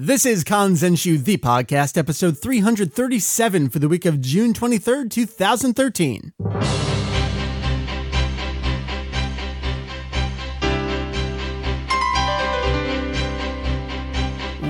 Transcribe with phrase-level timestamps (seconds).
[0.00, 6.32] This is Kanzenshuu, the podcast, episode 337 for the week of June 23rd, 2013.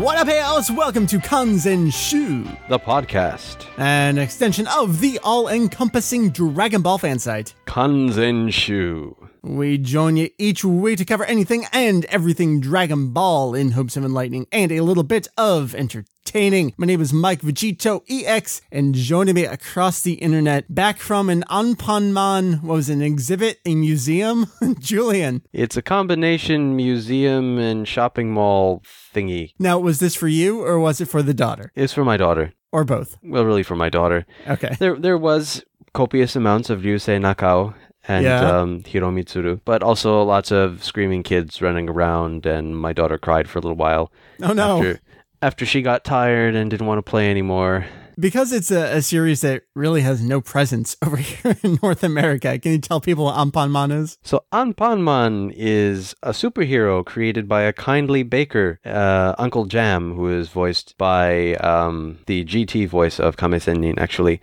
[0.01, 0.71] What up, hey, Alice?
[0.71, 3.67] Welcome to Kanzenshuu, the podcast.
[3.77, 7.53] an extension of the all-encompassing Dragon Ball fan site.
[7.67, 9.28] Kanzenshuu.
[9.49, 14.05] We join you each week to cover anything and everything Dragon Ball in hopes of
[14.05, 16.75] enlightening and a little bit of entertaining.
[16.77, 22.63] My name is Mike VegettoEX, and joining me across the internet, back from an Anpanman,
[22.63, 24.53] what was it, an exhibit, a museum?
[24.81, 25.41] Julian.
[25.55, 28.83] It's a combination museum and shopping mall
[29.14, 29.55] thingy.
[29.58, 31.72] Now, was this for you or was it for the daughter?
[31.75, 32.53] It's for my daughter.
[32.70, 33.17] Or both?
[33.22, 34.27] Well, really for my daughter.
[34.47, 34.77] Okay.
[34.78, 37.75] There, there was copious amounts of Ryusei Nakao
[38.08, 38.41] and Yeah.
[38.61, 43.58] um, Hiromitsuru, but also lots of screaming kids running around, and my daughter cried for
[43.58, 44.11] a little while
[44.42, 44.78] Oh no.
[44.78, 45.00] after
[45.41, 47.86] after she got tired and didn't want to play anymore.
[48.19, 52.58] Because it's a, a series that really has no presence over here in North America,
[52.58, 54.18] can you tell people what Anpanman is?
[54.24, 60.48] So Anpanman is a superhero created by a kindly baker, uh, Uncle Jam, who is
[60.48, 64.40] voiced by um, the GT voice of Kame Sennin, actually.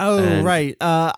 [0.00, 0.74] Oh, And- right.
[0.80, 1.12] Uh,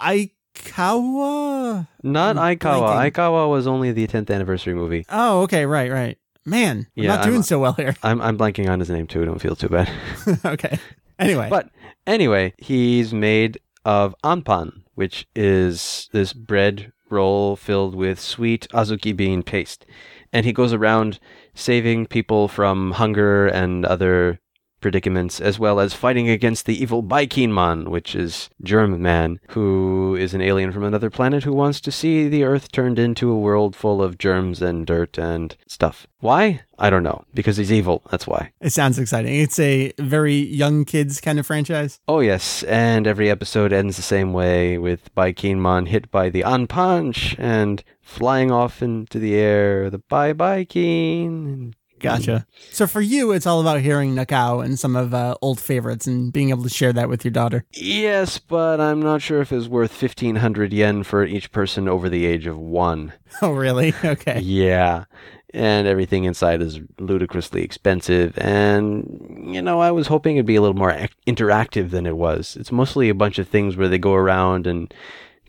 [0.65, 1.87] Aikawa?
[2.03, 3.11] Not I'm Aikawa.
[3.11, 5.05] Aikawa was only the 10th anniversary movie.
[5.09, 6.19] Oh, okay, right, right.
[6.47, 7.95] Man, I'm Yeah, not doing I'm- so well here.
[8.03, 9.25] I'm, I'm blanking on his name too.
[9.25, 9.91] Don't feel too bad.
[10.45, 10.79] okay.
[11.19, 11.69] Anyway, But
[12.07, 19.43] anyway, he's made of anpan, which is this bread roll filled with sweet azuki bean
[19.43, 19.85] paste.
[20.33, 21.19] And he goes around
[21.55, 24.39] saving people from hunger and other
[24.81, 30.35] predicaments, as well as fighting against the evil Baikinman, which is Germ Man, who is
[30.35, 33.77] an alien from another planet who wants to see the Earth turned into a world
[33.77, 36.07] full of germs and dirt and stuff.
[36.21, 36.63] Why?
[36.79, 37.25] I don't know.
[37.35, 38.53] Because he's evil, that's why.
[38.61, 39.35] it sounds exciting.
[39.35, 42.01] It's a very young kids kind of franchise.
[42.09, 46.67] Oh yes, and every episode ends the same way with Baikinman hit by the on
[46.67, 51.75] punch and flying off into the air, the bye bye Keen.
[52.01, 52.47] Gotcha.
[52.71, 56.33] So for you, it's all about hearing Nakao and some of uh, old favorites and
[56.33, 57.65] being able to share that with your daughter.
[57.73, 62.09] Yes, but I'm not sure if it's worth fifteen hundred yen for each person over
[62.09, 63.13] the age of one.
[63.43, 63.95] Oh, really?
[64.05, 64.41] Okay.
[64.41, 65.05] Yeah.
[65.55, 68.37] And everything inside is ludicrously expensive.
[68.39, 72.17] And, you know, I was hoping it'd be a little more ac- interactive than it
[72.17, 72.57] was.
[72.59, 74.93] It's mostly a bunch of things where they go around and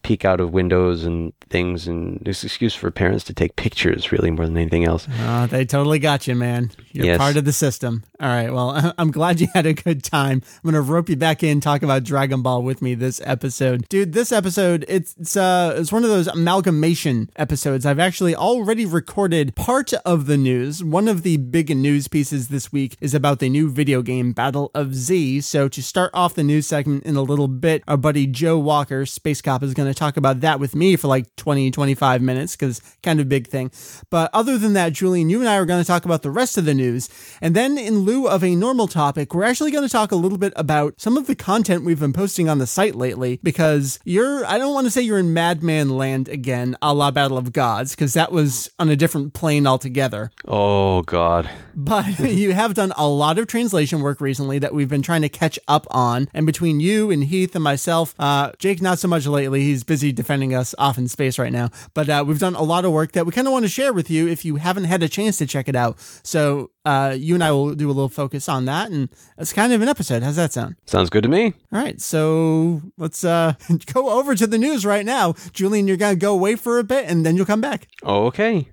[0.04, 1.88] peek out of windows and things.
[1.88, 5.08] And it's an excuse for parents to take pictures, really, more than anything else.
[5.22, 6.72] Oh, they totally got you, man.
[6.92, 7.18] You're Yes.
[7.18, 8.04] part of the system.
[8.20, 8.52] All right.
[8.54, 10.42] Well, I'm glad you had a good time.
[10.64, 14.14] I'm gonna rope you back in, talk about Dragon Ball with me this episode, dude.
[14.14, 17.86] This episode, it's it's uh, it's one of those amalgamation episodes.
[17.86, 20.84] I've actually already recorded part of the news.
[20.84, 24.70] One of the big news pieces this week is about the new video game Battle
[24.76, 25.42] of Z.
[25.42, 29.06] So to start off the news segment in a little bit, our buddy Joe Walker,
[29.06, 32.82] Space Cop, is gonna talk about that with me for like 20, 25 minutes because
[33.04, 33.72] kind of a big thing.
[34.10, 36.58] But other than that, Julian, you and I are going to talk about the rest
[36.58, 37.10] of the news.
[37.42, 40.38] And then, in lieu of a normal topic, we're actually going to talk a little
[40.38, 44.46] bit about some of the content we've been posting on the site lately because you're,
[44.46, 47.96] I don't want to say you're in Madman land again, a la Battle of Gods,
[47.96, 50.32] because that was on a different plane altogether.
[50.48, 51.50] Oh, God.
[51.76, 55.30] But you have done a lot of translation work recently that we've been trying to
[55.30, 56.30] catch up on.
[56.34, 59.62] And between you and Heath and myself, uh, Jake, not so much lately.
[59.62, 61.70] He's busy defending us off in space right now.
[61.94, 63.94] But uh, we've done a lot of work that we kind of want to share
[63.94, 66.00] with you if you haven't had a chance to check it out.
[66.24, 68.92] So uh, you and I will do a little focus on that.
[68.92, 70.24] And it's kind of an episode.
[70.24, 70.76] How's that sound?
[70.86, 71.54] Sounds good to me.
[71.72, 72.00] All right.
[72.02, 73.54] So let's uh,
[73.94, 75.34] go over to the news right now.
[75.54, 77.88] Julian, you're going to go away for a bit and then you'll come back.
[78.04, 78.68] Okay.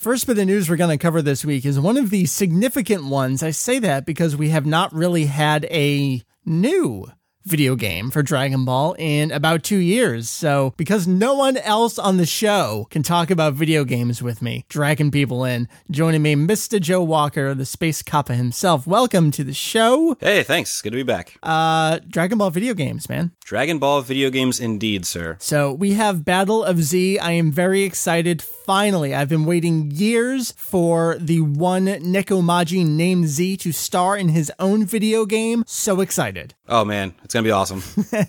[0.00, 3.04] First bit of news we're going to cover this week is one of the significant
[3.04, 3.42] ones.
[3.42, 7.06] I say that because we have not really had a new
[7.44, 10.28] video game for Dragon Ball in about two years.
[10.28, 14.64] So, because no one else on the show can talk about video games with me,
[14.68, 16.80] dragging people in, joining me, Mr.
[16.80, 18.86] Joe Walker, the Space Kappa himself.
[18.86, 20.16] Welcome to the show.
[20.20, 20.80] Hey, thanks.
[20.82, 21.38] Good to be back.
[21.42, 23.32] Uh, Dragon Ball video games, man.
[23.44, 25.36] Dragon Ball video games, indeed, sir.
[25.40, 27.18] So we have Battle of Z.
[27.18, 28.42] I am very excited.
[28.42, 34.28] Finally, I've been waiting years for the one Neko Majin named Z to star in
[34.28, 35.64] his own video game.
[35.66, 36.54] So excited.
[36.68, 37.80] Oh man, It's gonna be awesome.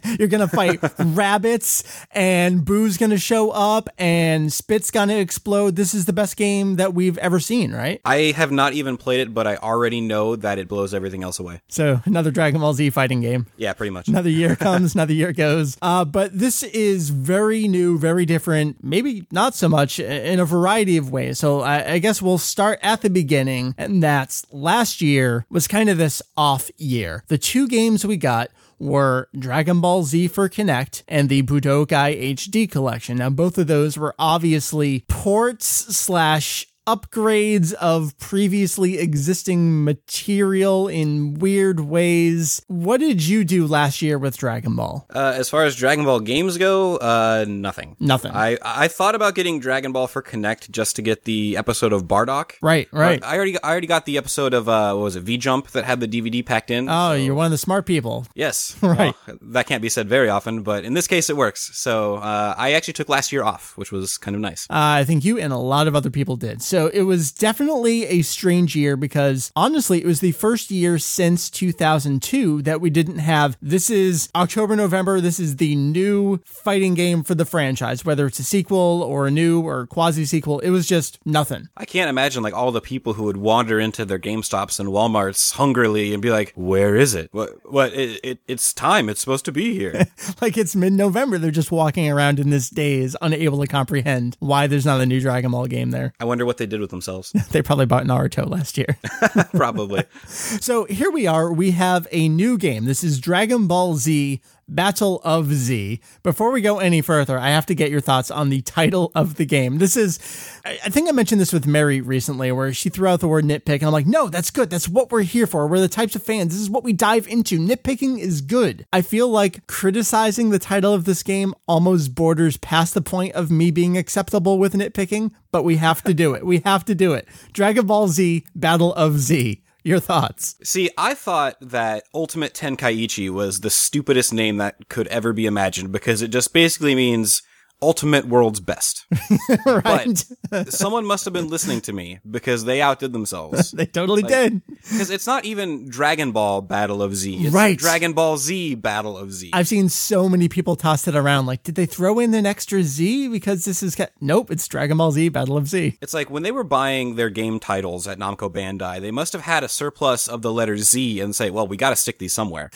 [0.20, 5.76] You're gonna fight rabbits, and Boo's gonna show up, and Spit's gonna explode.
[5.76, 8.00] This is the best game that we've ever seen, right?
[8.06, 11.40] I have not even played it, but I already know that it blows everything else
[11.40, 11.62] away.
[11.68, 13.48] So another Dragon Ball Z fighting game.
[13.58, 14.08] Yeah, pretty much.
[14.08, 15.80] Another year comes, another year goes.
[15.82, 20.98] Uh, but this is very new, very different, maybe not so much in a variety
[20.98, 21.40] of ways.
[21.40, 25.90] So I, I guess we'll start at the beginning, and that's last year was kind
[25.90, 27.24] of this off year.
[27.30, 32.70] The two games we got were Dragon Ball Z for Kinect and the Budokai HD
[32.70, 33.18] collection.
[33.18, 41.80] Now, both of those were obviously ports slash upgrades of previously existing material in weird
[41.80, 42.62] ways.
[42.68, 45.06] What did you do last year with Dragon Ball?
[45.14, 47.96] Uh, as far as Dragon Ball games go, uh, nothing.
[48.00, 48.32] Nothing.
[48.34, 52.06] I I thought about getting Dragon Ball for Kinect just to get the episode of
[52.06, 52.54] Bardock.
[52.62, 53.24] Right, right.
[53.24, 55.86] I already I already got the episode of uh, what was it V Jump that
[55.86, 56.90] had the DVD packed in.
[56.90, 58.26] Oh, so- you're one of the smart people.
[58.36, 59.14] Yes, Right.
[59.28, 61.72] Well, that can't be said very often, but in this case, it works.
[61.78, 64.66] So uh, I actually took last year off, which was kind of nice.
[64.70, 66.62] Uh, I think you and a lot of other people did.
[66.72, 71.50] So it was definitely a strange year because honestly, it was the first year since
[71.50, 75.20] 2002 that we didn't have this is October, November.
[75.20, 79.32] This is the new fighting game for the franchise, whether it's a sequel or a
[79.32, 80.60] new or quasi sequel.
[80.60, 81.68] It was just nothing.
[81.76, 85.56] I can't imagine like all the people who would wander into their GameStops and WalMarts
[85.56, 87.28] hungrily and be like, "Where is it?
[87.34, 87.50] What?
[87.70, 87.94] What?
[87.94, 89.10] It, it, it's time.
[89.10, 90.08] It's supposed to be here."
[90.40, 91.38] Like it's mid November.
[91.38, 95.20] They're just walking around in this daze, unable to comprehend why there's not a new
[95.20, 96.14] Dragon Ball game there.
[96.20, 97.34] I wonder what they did with themselves.
[97.52, 98.98] They probably bought Naruto last year.
[99.52, 100.06] Probably.
[100.28, 101.52] So here we are.
[101.52, 102.86] We have a new game.
[102.86, 104.40] This is Dragon Ball Z
[104.72, 106.00] Battle of Z.
[106.24, 109.36] Before we go any further, I have to get your thoughts on the title of
[109.36, 109.80] the game.
[109.80, 110.18] This is,
[110.66, 113.76] I think I mentioned this with Mary recently, where she threw out the word nitpick,
[113.76, 114.70] and I'm like, no, that's good.
[114.70, 115.68] That's what we're here for.
[115.68, 116.54] We're the types of fans.
[116.54, 117.60] This is what we dive into.
[117.60, 118.86] Nitpicking is good.
[118.94, 123.52] I feel like criticizing the title of this game almost borders past the point of
[123.52, 126.46] me being acceptable with nitpicking, but we have to do it.
[126.46, 127.28] We have to do it.
[127.52, 129.62] Dragon Ball Z Battle of Z.
[129.84, 130.56] Your thoughts?
[130.64, 135.92] See, I thought that Ultimate Tenkaichi was the stupidest name that could ever be imagined
[135.92, 137.42] because it just basically means
[137.82, 139.06] Ultimate World's Best.
[139.66, 140.24] right.
[140.50, 143.72] But someone must have been listening to me because they outdid themselves.
[143.72, 144.62] they totally did.
[144.68, 147.46] Because it's not even Dragon Ball Battle of Z.
[147.46, 147.78] It's Right.
[147.78, 149.50] Dragon Ball Z Battle of Z.
[149.54, 151.46] I've seen so many people toss it around.
[151.46, 153.96] Like, did they throw in an extra Z because this is?
[153.96, 154.08] Ca-?
[154.20, 155.98] Nope, it's Dragon Ball Z Battle of Z.
[156.02, 159.42] It's like when they were buying their game titles at Namco Bandai, they must have
[159.44, 162.34] had a surplus of the letter Z and say, well, we got to stick these
[162.34, 162.70] somewhere.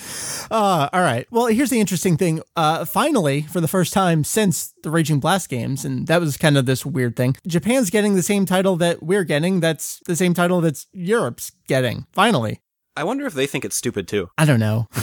[0.49, 1.27] Uh, all right.
[1.31, 2.41] Well, here's the interesting thing.
[2.55, 6.57] Uh, finally, for the first time since the Raging Blast games, and that was kind
[6.57, 9.59] of this weird thing, Japan's getting the same title that we're getting.
[9.59, 12.07] That's the same title that's Europe's getting.
[12.13, 12.61] Finally.
[12.95, 14.29] I wonder if they think it's stupid too.
[14.37, 14.87] I don't know.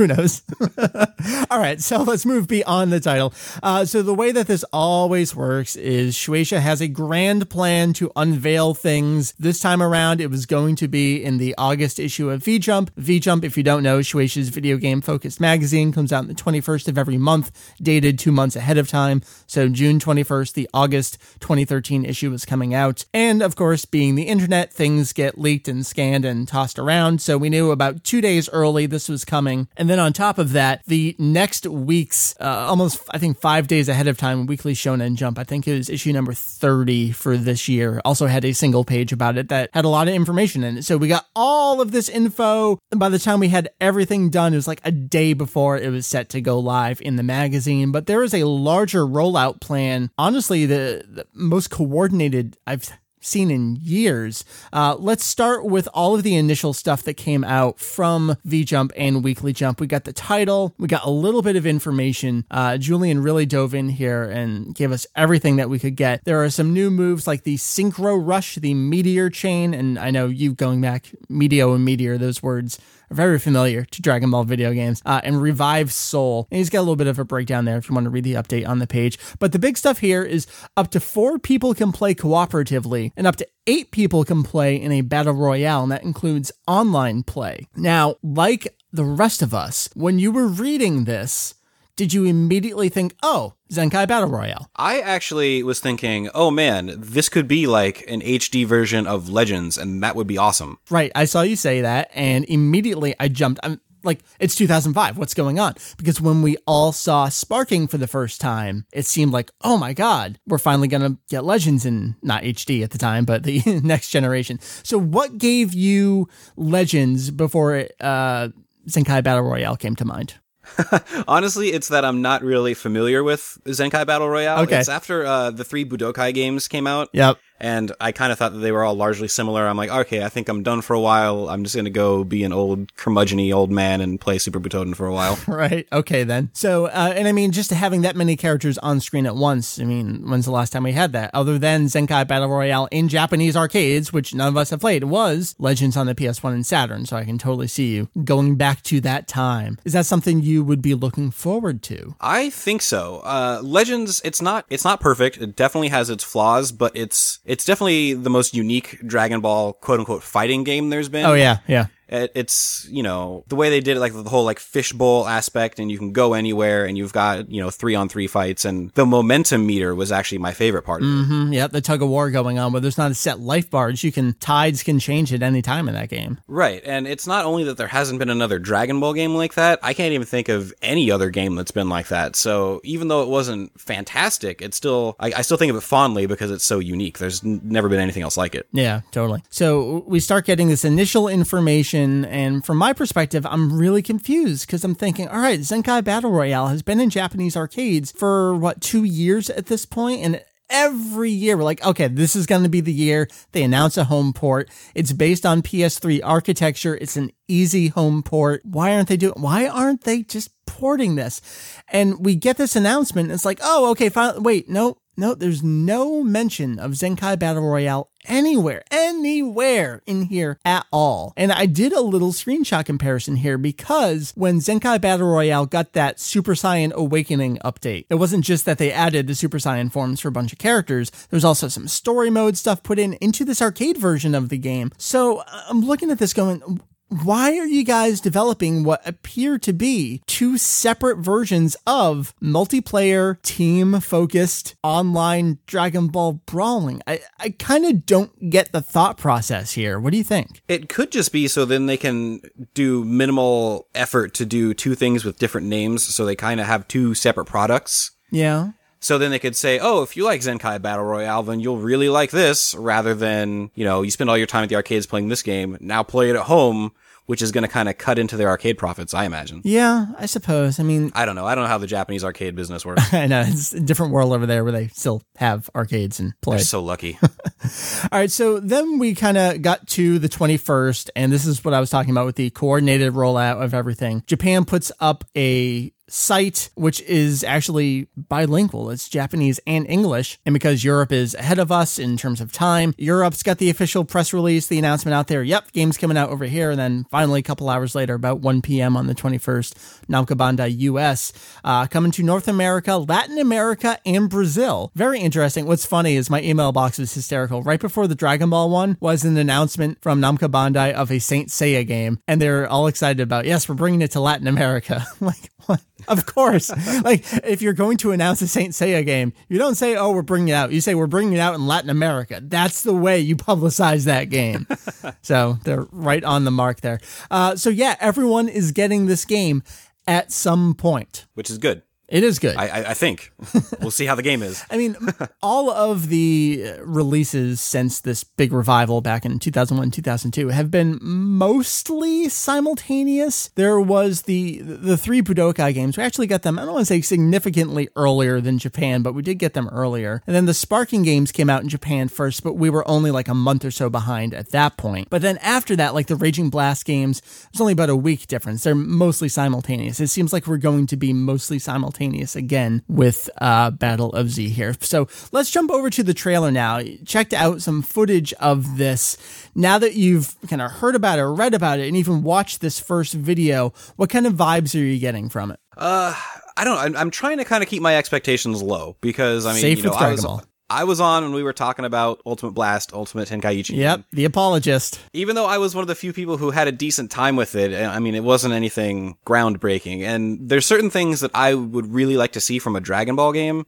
[0.00, 0.40] Who knows?
[1.50, 3.34] All right, so let's move beyond the title.
[3.62, 8.10] Uh, so the way that this always works is Shueisha has a grand plan to
[8.16, 9.34] unveil things.
[9.38, 12.90] This time around, it was going to be in the August issue of V Jump.
[12.96, 16.34] V Jump, if you don't know, Shueisha's video game focused magazine comes out on the
[16.34, 19.20] 21st of every month, dated two months ahead of time.
[19.46, 23.04] So June 21st, the August 2013 issue is coming out.
[23.12, 27.20] And of course, being the internet, things get leaked and scanned and tossed around.
[27.20, 29.68] So we knew about two days early this was coming.
[29.76, 33.88] And then on top of that, the next week's, uh, almost, I think, five days
[33.88, 37.68] ahead of time, Weekly Shonen Jump, I think it was issue number 30 for this
[37.68, 40.78] year, also had a single page about it that had a lot of information in
[40.78, 40.84] it.
[40.84, 42.78] So we got all of this info.
[42.90, 45.90] And by the time we had everything done, it was like a day before it
[45.90, 47.92] was set to go live in the magazine.
[47.92, 50.10] But there is a larger rollout plan.
[50.18, 52.90] Honestly, the, the most coordinated I've
[53.20, 54.44] seen in years.
[54.72, 58.92] Uh, let's start with all of the initial stuff that came out from V Jump
[58.96, 59.80] and Weekly Jump.
[59.80, 62.44] We got the title, we got a little bit of information.
[62.50, 66.24] Uh, Julian really dove in here and gave us everything that we could get.
[66.24, 70.26] There are some new moves like the Synchro Rush, the Meteor Chain, and I know
[70.26, 72.78] you going back, Meteo and Meteor, those words
[73.10, 76.46] very familiar to Dragon Ball video games, uh, and Revive Soul.
[76.50, 78.24] And he's got a little bit of a breakdown there if you want to read
[78.24, 79.18] the update on the page.
[79.38, 83.36] But the big stuff here is up to four people can play cooperatively, and up
[83.36, 87.66] to eight people can play in a battle royale, and that includes online play.
[87.76, 91.54] Now, like the rest of us, when you were reading this,
[92.00, 94.70] did you immediately think, oh, Zenkai Battle Royale?
[94.74, 99.76] I actually was thinking, oh man, this could be like an HD version of Legends,
[99.76, 100.78] and that would be awesome.
[100.88, 101.12] Right.
[101.14, 103.60] I saw you say that, and immediately I jumped.
[103.62, 105.18] I'm like, it's 2005.
[105.18, 105.74] What's going on?
[105.98, 109.92] Because when we all saw Sparking for the first time, it seemed like, oh my
[109.92, 113.60] God, we're finally going to get Legends in not HD at the time, but the
[113.84, 114.58] next generation.
[114.84, 118.48] So, what gave you Legends before uh,
[118.88, 120.36] Zenkai Battle Royale came to mind?
[121.28, 124.62] Honestly, it's that I'm not really familiar with Zenkai Battle Royale.
[124.64, 124.78] Okay.
[124.78, 127.08] It's after uh, the three Budokai games came out.
[127.12, 127.38] Yep.
[127.60, 129.66] And I kind of thought that they were all largely similar.
[129.66, 131.48] I'm like, okay, I think I'm done for a while.
[131.48, 134.96] I'm just going to go be an old curmudgeony old man and play Super Butoden
[134.96, 135.38] for a while.
[135.50, 135.86] Right.
[135.92, 136.50] Okay, then.
[136.54, 139.84] So, uh, and I mean, just having that many characters on screen at once, I
[139.84, 141.30] mean, when's the last time we had that?
[141.34, 145.56] Other than Zenkai Battle Royale in Japanese arcades, which none of us have played, was
[145.58, 147.04] Legends on the PS1 and Saturn.
[147.04, 149.78] So I can totally see you going back to that time.
[149.84, 152.14] Is that something you would be looking forward to?
[152.20, 153.20] I think so.
[153.24, 155.36] Uh, Legends, it's not, it's not perfect.
[155.38, 159.98] It definitely has its flaws, but it's, it's definitely the most unique Dragon Ball quote
[159.98, 161.26] unquote fighting game there's been.
[161.26, 161.58] Oh, yeah.
[161.66, 161.86] Yeah.
[162.10, 165.78] It, it's you know the way they did it, like the whole like fishbowl aspect,
[165.78, 168.90] and you can go anywhere, and you've got you know three on three fights, and
[168.90, 171.02] the momentum meter was actually my favorite part.
[171.02, 171.10] Of it.
[171.12, 171.70] Mm, yep.
[171.72, 174.02] The tug of war going on where there's not a set life bars.
[174.02, 176.40] You can, tides can change at any time in that game.
[176.48, 179.78] Right, and it's not only that there hasn't been another Dragon Ball game like that.
[179.82, 182.36] I can't even think of any other game that's been like that.
[182.36, 186.26] So even though it wasn't fantastic, it's still I, I still think of it fondly
[186.26, 187.18] because it's so unique.
[187.18, 188.66] There's n- never been anything else like it.
[188.72, 189.42] Yeah, totally.
[189.50, 194.84] So we start getting this initial information, and from my perspective, I'm really confused because
[194.84, 199.04] I'm thinking, all right, Zenkai Battle Royale has been in Japanese arcades for what, two
[199.04, 202.80] years at this point, and every year we're like, okay, this is going to be
[202.80, 204.70] the year they announce a home port.
[204.94, 206.96] It's based on PS3 architecture.
[206.96, 208.62] It's an easy home port.
[208.64, 211.42] Why aren't they doing, why aren't they just porting this?
[211.88, 213.32] And we get this announcement.
[213.32, 214.42] It's like, oh, okay, fine.
[214.42, 220.86] Wait, no, no, there's no mention of Zenkai Battle Royale anywhere, anywhere in here at
[220.90, 221.34] all.
[221.36, 226.18] And I did a little screenshot comparison here because when Zenkai Battle Royale got that
[226.18, 230.28] Super Saiyan Awakening update, it wasn't just that they added the Super Saiyan forms for
[230.28, 233.98] a bunch of characters, there's also some story mode stuff put in into this arcade
[233.98, 234.90] version of the game.
[234.96, 239.72] So uh, I'm looking at this going, why are you guys developing what appear to
[239.72, 247.02] be two separate versions of multiplayer, team focused online Dragon Ball brawling?
[247.06, 249.98] I, I kind of don't get the thought process here.
[249.98, 250.62] What do you think?
[250.68, 252.40] It could just be so then they can
[252.74, 256.86] do minimal effort to do two things with different names, so they kind of have
[256.86, 258.12] two separate products.
[258.30, 258.70] Yeah.
[259.00, 262.10] So then they could say, oh, if you like Zenkai Battle Royale, then you'll really
[262.10, 265.28] like this, rather than, you know, you spend all your time at the arcades playing
[265.28, 266.92] this game, now play it at home,
[267.24, 269.62] which is going to kind of cut into their arcade profits, I imagine.
[269.64, 270.80] Yeah, I suppose.
[270.80, 271.46] I mean, I don't know.
[271.46, 273.02] I don't know how the Japanese arcade business works.
[273.14, 276.56] I know it's a different world over there where they still have arcades and play.
[276.56, 277.18] They're so lucky.
[277.22, 281.72] All right, so then we kind of got to the 21st, and this is what
[281.72, 284.24] I was talking about with the coordinated rollout of everything.
[284.26, 288.90] Japan puts up a site which is actually bilingual.
[288.90, 290.38] It's Japanese and English.
[290.44, 294.04] And because Europe is ahead of us in terms of time, Europe's got the official
[294.04, 295.42] press release, the announcement out there.
[295.42, 296.70] Yep, game's coming out over here.
[296.70, 298.96] And then finally, a couple hours later, about 1 p.m.
[298.96, 301.32] on the 21st, Namco Bandai US,
[301.64, 304.90] uh, coming to North America, Latin America, and Brazil.
[304.94, 305.66] Very interesting.
[305.66, 307.62] What's funny is my email box was hysterical.
[307.62, 311.48] Right before the Dragon Ball one was an announcement from Namco Bandai of a Saint
[311.48, 312.18] Seiya game.
[312.26, 315.06] And they're all excited about, yes, we're bringing it to Latin America.
[315.20, 315.80] like, what?
[316.08, 316.70] Of course.
[317.02, 320.22] like, if you're going to announce a Saint Seiya game, you don't say, oh, we're
[320.22, 320.72] bringing it out.
[320.72, 322.40] You say, we're bringing it out in Latin America.
[322.42, 324.66] That's the way you publicize that game.
[325.22, 327.00] so they're right on the mark there.
[327.30, 329.62] Uh, so, yeah, everyone is getting this game
[330.06, 331.26] at some point.
[331.34, 331.82] which is good.
[332.10, 332.56] It is good.
[332.56, 333.32] I, I, I think.
[333.80, 334.64] we'll see how the game is.
[334.68, 334.96] I mean,
[335.42, 340.98] all of the uh, releases since this big revival back in 2001, 2002 have been
[341.00, 343.50] mostly simultaneous.
[343.54, 345.96] There was the the three Budokai games.
[345.96, 349.22] We actually got them, I don't want to say significantly earlier than Japan, but we
[349.22, 350.20] did get them earlier.
[350.26, 353.28] And then the Sparking games came out in Japan first, but we were only like
[353.28, 355.10] a month or so behind at that point.
[355.10, 358.64] But then after that, like the Raging Blast games, there's only about a week difference.
[358.64, 360.00] They're mostly simultaneous.
[360.00, 364.48] It seems like we're going to be mostly simultaneous again with uh, Battle of Z
[364.48, 364.74] here.
[364.80, 366.80] So let's jump over to the trailer now.
[367.04, 369.18] Checked out some footage of this.
[369.54, 372.60] Now that you've kind of heard about it, or read about it, and even watched
[372.60, 375.60] this first video, what kind of vibes are you getting from it?
[375.76, 376.14] Uh,
[376.56, 376.78] I don't.
[376.78, 379.84] I'm, I'm trying to kind of keep my expectations low because I mean, Safe you
[379.84, 380.46] know, with I was.
[380.70, 383.76] I was on when we were talking about Ultimate Blast, Ultimate Tenkaichi.
[383.76, 385.00] Yep, the apologist.
[385.12, 387.54] Even though I was one of the few people who had a decent time with
[387.56, 390.02] it, I mean, it wasn't anything groundbreaking.
[390.02, 393.32] And there's certain things that I would really like to see from a Dragon Ball
[393.32, 393.66] game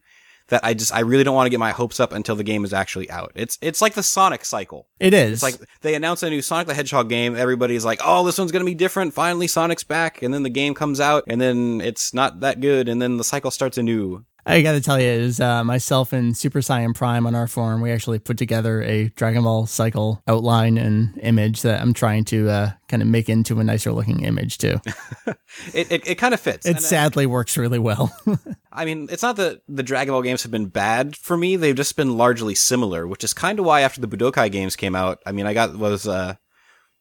[0.49, 2.64] that I just I really don't want to get my hopes up until the game
[2.64, 3.32] is actually out.
[3.35, 4.87] It's it's like the Sonic cycle.
[5.00, 5.35] It is.
[5.35, 8.52] It's like they announce a new Sonic the Hedgehog game, everybody's like, "Oh, this one's
[8.52, 9.14] going to be different.
[9.14, 12.88] Finally Sonic's back." And then the game comes out and then it's not that good
[12.88, 14.25] and then the cycle starts anew.
[14.44, 17.80] I got to tell you, is uh, myself and Super Saiyan Prime on our forum,
[17.80, 22.50] we actually put together a Dragon Ball cycle outline and image that I'm trying to
[22.50, 24.80] uh, kind of make into a nicer looking image too.
[25.72, 26.66] it it, it kind of fits.
[26.66, 28.14] It And, uh, sadly works really well.
[28.72, 31.76] I mean, it's not that the Dragon Ball games have been bad for me; they've
[31.76, 35.20] just been largely similar, which is kind of why after the Budokai games came out,
[35.25, 36.34] I mean, I got was uh,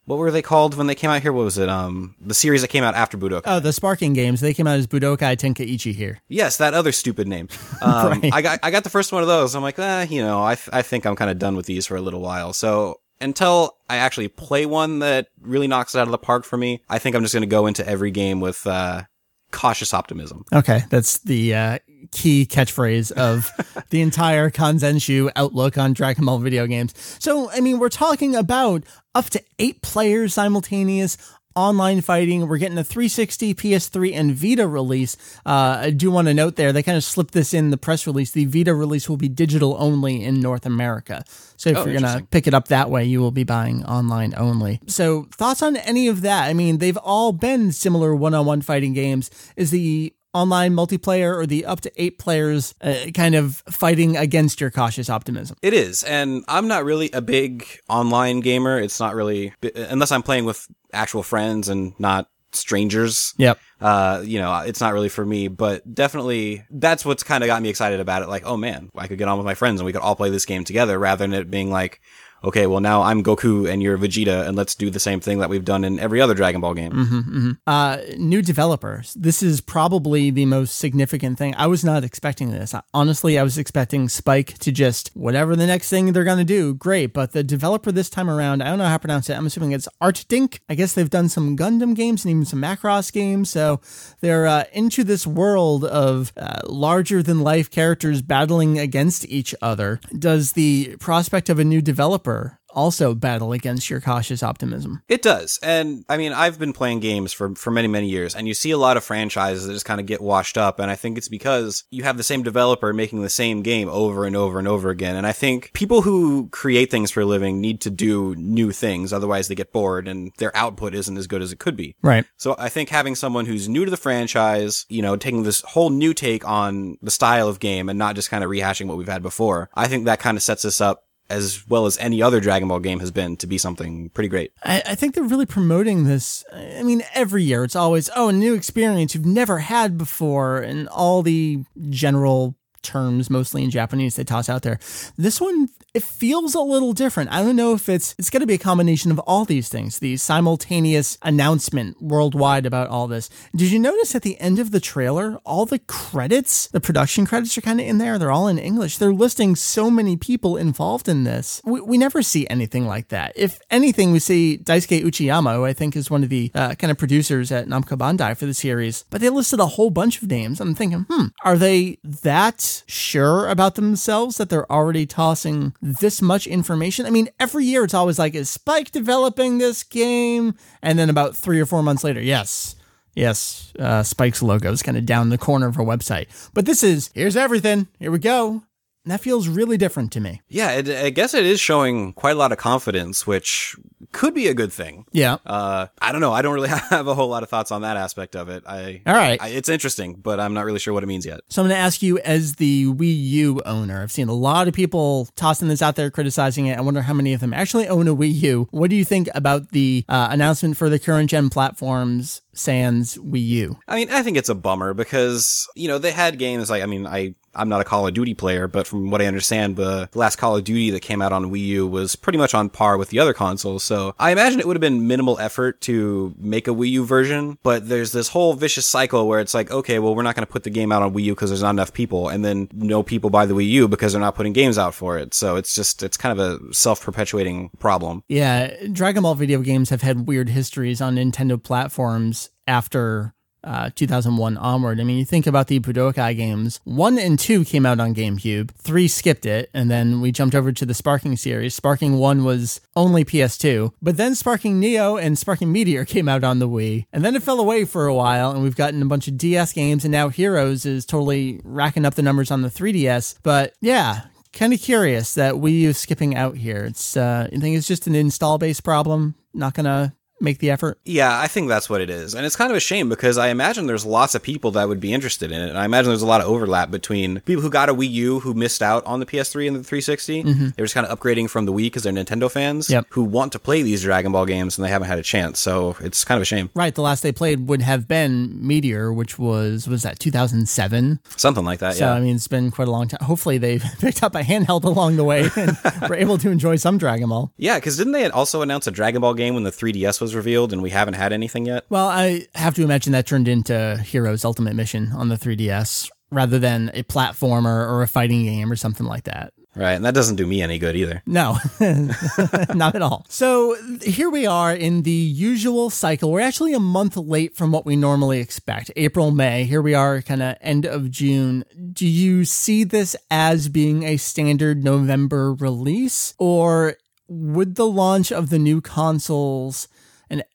[0.06, 1.32] what were they called when they came out here?
[1.34, 1.70] What was it?
[1.70, 3.44] Um, the series that came out after Budokai.
[3.46, 6.22] oh, the Sparking games, they came out as Budokai Tenkaichi here.
[6.28, 7.48] Yes, that other stupid name.
[7.82, 8.34] Um, Right.
[8.34, 9.56] I got I got the first one of those.
[9.56, 11.88] I'm like, eh, you know, I th- I think I'm kind of done with these
[11.88, 12.54] for a little while.
[12.54, 16.58] So until I actually play one that really knocks it out of the park for
[16.58, 19.04] me, I think I'm just going to go into every game with uh,
[19.52, 20.46] cautious optimism.
[20.54, 21.80] Okay, that's the uh,
[22.12, 23.50] key catchphrase of
[23.90, 26.94] the entire Kanzenshuu outlook on Dragon Ball video games.
[27.20, 31.18] So, I mean, we're talking about up to eight players simultaneous.
[31.56, 32.48] Online fighting.
[32.48, 35.18] We're getting a 360, PS3, and Vita release.
[35.46, 38.08] Uh, I do want to note there, they kind of slipped this in the press
[38.08, 38.32] release.
[38.32, 41.24] The Vita release will be digital only in North America.
[41.58, 43.84] So if Oh, you're going to pick it up that way, you will be buying
[43.86, 44.80] online only.
[44.88, 46.48] So, thoughts on any of that?
[46.48, 49.30] I mean, they've all been similar one on one fighting games.
[49.56, 54.62] Is the online multiplayer or the up to eight players uh, kind of fighting against
[54.62, 55.58] your cautious optimism?
[55.62, 58.80] It is, and I'm not really a big online gamer.
[58.80, 63.34] It's not really unless I'm playing with actual friends and not strangers.
[63.38, 63.60] Yep.
[63.80, 67.62] Uh, you know, it's not really for me, but definitely that's what's kind of got
[67.62, 68.30] me excited about it.
[68.30, 70.30] Like, oh man, I could get on with my friends and we could all play
[70.30, 72.02] this game together rather than it being like,
[72.44, 75.50] okay, well now I'm Goku and you're Vegeta and let's do the same thing that
[75.50, 77.58] we've done in every other Dragon Ball game.
[77.68, 79.14] Uh, new developers.
[79.14, 81.54] This is probably the most significant thing.
[81.56, 82.74] I was not expecting this.
[82.94, 87.14] Honestly, I was expecting Spike to just whatever the next thing they're to do, great.
[87.14, 89.34] But the developer this time around, I don't know how to pronounce it.
[89.34, 90.60] I'm assuming it's Artdink.
[90.70, 93.50] I guess they've done some Gundam games and even some Macross games.
[93.50, 93.82] So
[94.22, 100.00] they're uh, into this world of uh, larger than life characters battling against each other.
[100.18, 102.31] Does the prospect of a new developer
[102.74, 105.04] also battle against your cautious optimism?
[105.08, 105.60] It does.
[105.62, 108.72] And I mean, I've been playing games for, for many, many years and you see
[108.72, 110.80] a lot of franchises that just kind of get washed up.
[110.80, 114.26] And I think it's because you have the same developer making the same game over
[114.26, 115.16] and over and over again.
[115.16, 119.14] And I think people who create things for a living need to do new things.
[119.14, 121.96] Otherwise they get bored and their output isn't as good as it could be.
[122.02, 122.26] Right.
[122.38, 125.90] So I think having someone who's new to the franchise, you know, taking this whole
[125.90, 129.08] new take on the style of game and not just kind of rehashing what we've
[129.08, 132.40] had before, I think that kind of sets us up as well as any other
[132.40, 134.52] Dragon Ball game has been to be something pretty great.
[134.64, 136.44] I, I think they're really promoting this.
[136.54, 140.88] I mean, every year it's always, oh, a new experience you've never had before, and
[140.90, 144.80] all the general terms, mostly in Japanese, they toss out there.
[145.18, 147.32] This one, it feels a little different.
[147.32, 150.00] I don't know if it's it's going to be a combination of all these things,
[150.00, 153.30] the simultaneous announcement worldwide about all this.
[153.56, 157.58] Did you notice at the end of the trailer, all the credits, the production credits
[157.58, 158.18] are kind of in there.
[158.18, 158.98] They're all in English.
[158.98, 161.62] They're listing so many people involved in this.
[161.66, 163.34] We, we never see anything like that.
[163.36, 166.92] If anything, we see Daisuke Uchiyama, who I think is one of the uh, kind
[166.92, 170.30] of producers at Namco Bandai for the series, but they listed a whole bunch of
[170.30, 170.62] names.
[170.62, 176.48] I'm thinking, hmm, are they that sure about themselves that they're already tossing this much
[176.48, 177.06] information?
[177.06, 180.56] I mean, every year it's always like, is Spike developing this game?
[180.82, 182.76] And then about three or four months later, yes.
[183.14, 186.28] Yes, uh, Spike's logo is kind of down the corner of our website.
[186.54, 187.88] But this is, here's everything.
[188.00, 188.64] Here we go.
[189.06, 190.42] That feels really different to me.
[190.48, 193.76] Yeah, it, I guess it is showing quite a lot of confidence, which
[194.12, 195.06] could be a good thing.
[195.12, 195.38] Yeah.
[195.46, 196.34] Uh, I don't know.
[196.34, 198.64] I don't really have a whole lot of thoughts on that aspect of it.
[198.68, 199.42] I, All right.
[199.42, 201.42] I, it's interesting, but I'm not really sure what it means yet.
[201.50, 204.68] So I'm going to ask you, as the Wii U owner, I've seen a lot
[204.68, 206.78] of people tossing this out there, criticizing it.
[206.78, 208.68] I wonder how many of them actually own a Wii U.
[208.72, 213.48] What do you think about the uh, announcement for the current gen platforms, sans Wii
[213.48, 213.80] U?
[213.88, 216.86] I mean, I think it's a bummer because, you know, they had games like, I
[216.86, 220.08] mean, I, I'm not a Call of Duty player, but from what I understand, the
[220.14, 222.98] last Call of Duty that came out on Wii U was pretty much on par
[222.98, 223.84] with the other consoles.
[223.84, 227.58] So I imagine it would have been minimal effort to make a Wii U version,
[227.62, 230.52] but there's this whole vicious cycle where it's like, okay, well, we're not going to
[230.52, 232.30] put the game out on Wii U because there's not enough people.
[232.30, 235.18] And then no people buy the Wii U because they're not putting games out for
[235.18, 235.34] it.
[235.34, 238.24] So it's just, it's kind of a self-perpetuating problem.
[238.30, 243.34] Yeah, Dragon Ball video games have had weird histories on Nintendo platforms after
[243.64, 245.00] uh, 2001 onward.
[245.00, 246.80] I mean, you think about the Budokai games.
[246.84, 248.72] One and two came out on GameCube.
[248.72, 251.76] Three skipped it, and then we jumped over to the Sparking series.
[251.76, 256.60] Sparking One was only PS2, but then Sparking Neo and Sparking Meteor came out on
[256.60, 258.52] the Wii, and then it fell away for a while.
[258.52, 262.16] And we've gotten a bunch of DS games, and now Heroes is totally racking up
[262.16, 263.36] the numbers on the 3DS.
[263.44, 264.22] But yeah,
[264.54, 266.86] kind of curious that Wii U is skipping out here.
[266.86, 269.36] It's uh, you think it's just an install base problem?
[269.54, 271.00] Not gonna make the effort?
[271.06, 272.34] Yeah, I think that's what it is.
[272.36, 275.00] And it's kind of a shame because I imagine there's lots of people that would
[275.00, 275.70] be interested in it.
[275.70, 278.40] And I imagine there's a lot of overlap between people who got a Wii U
[278.42, 280.44] who missed out on the PS3 and the 360.
[280.44, 280.64] Mm-hmm.
[280.76, 283.08] They were just kind of upgrading from the Wii because they're Nintendo fans Yep.
[283.10, 285.60] who want to play these Dragon Ball games and they haven't had a chance.
[285.60, 286.70] So it's kind of a shame.
[286.76, 286.94] Right.
[286.94, 291.20] The last they played would have been Meteor, which was was that 2007.
[291.38, 292.14] Something like that, So yeah.
[292.14, 293.20] I mean, it's been quite a long time.
[293.26, 295.78] Hopefully, they picked up a handheld along the way and
[296.10, 297.52] were able to enjoy some Dragon Ball.
[297.58, 300.74] yeah, because didn't they also announce a Dragon Ball game when the 3DS was revealed
[300.74, 301.86] and we haven't had anything yet?
[301.90, 306.60] Well, I have to imagine that turned into Heroes Ultimate Mission on the 3DS rather
[306.60, 309.54] than a platformer or a fighting game or something like that.
[309.74, 311.24] Right, and that doesn't do me any good either.
[311.26, 313.26] No, not at all.
[313.30, 316.30] So here we are in the usual cycle.
[316.30, 318.92] We're actually a month late from what we normally expect.
[318.98, 319.64] April, May.
[319.64, 321.64] Here we are, kind of end of June.
[321.94, 326.98] Do you see this as being a standard November release, or
[327.30, 329.88] would the launch of the new consoles?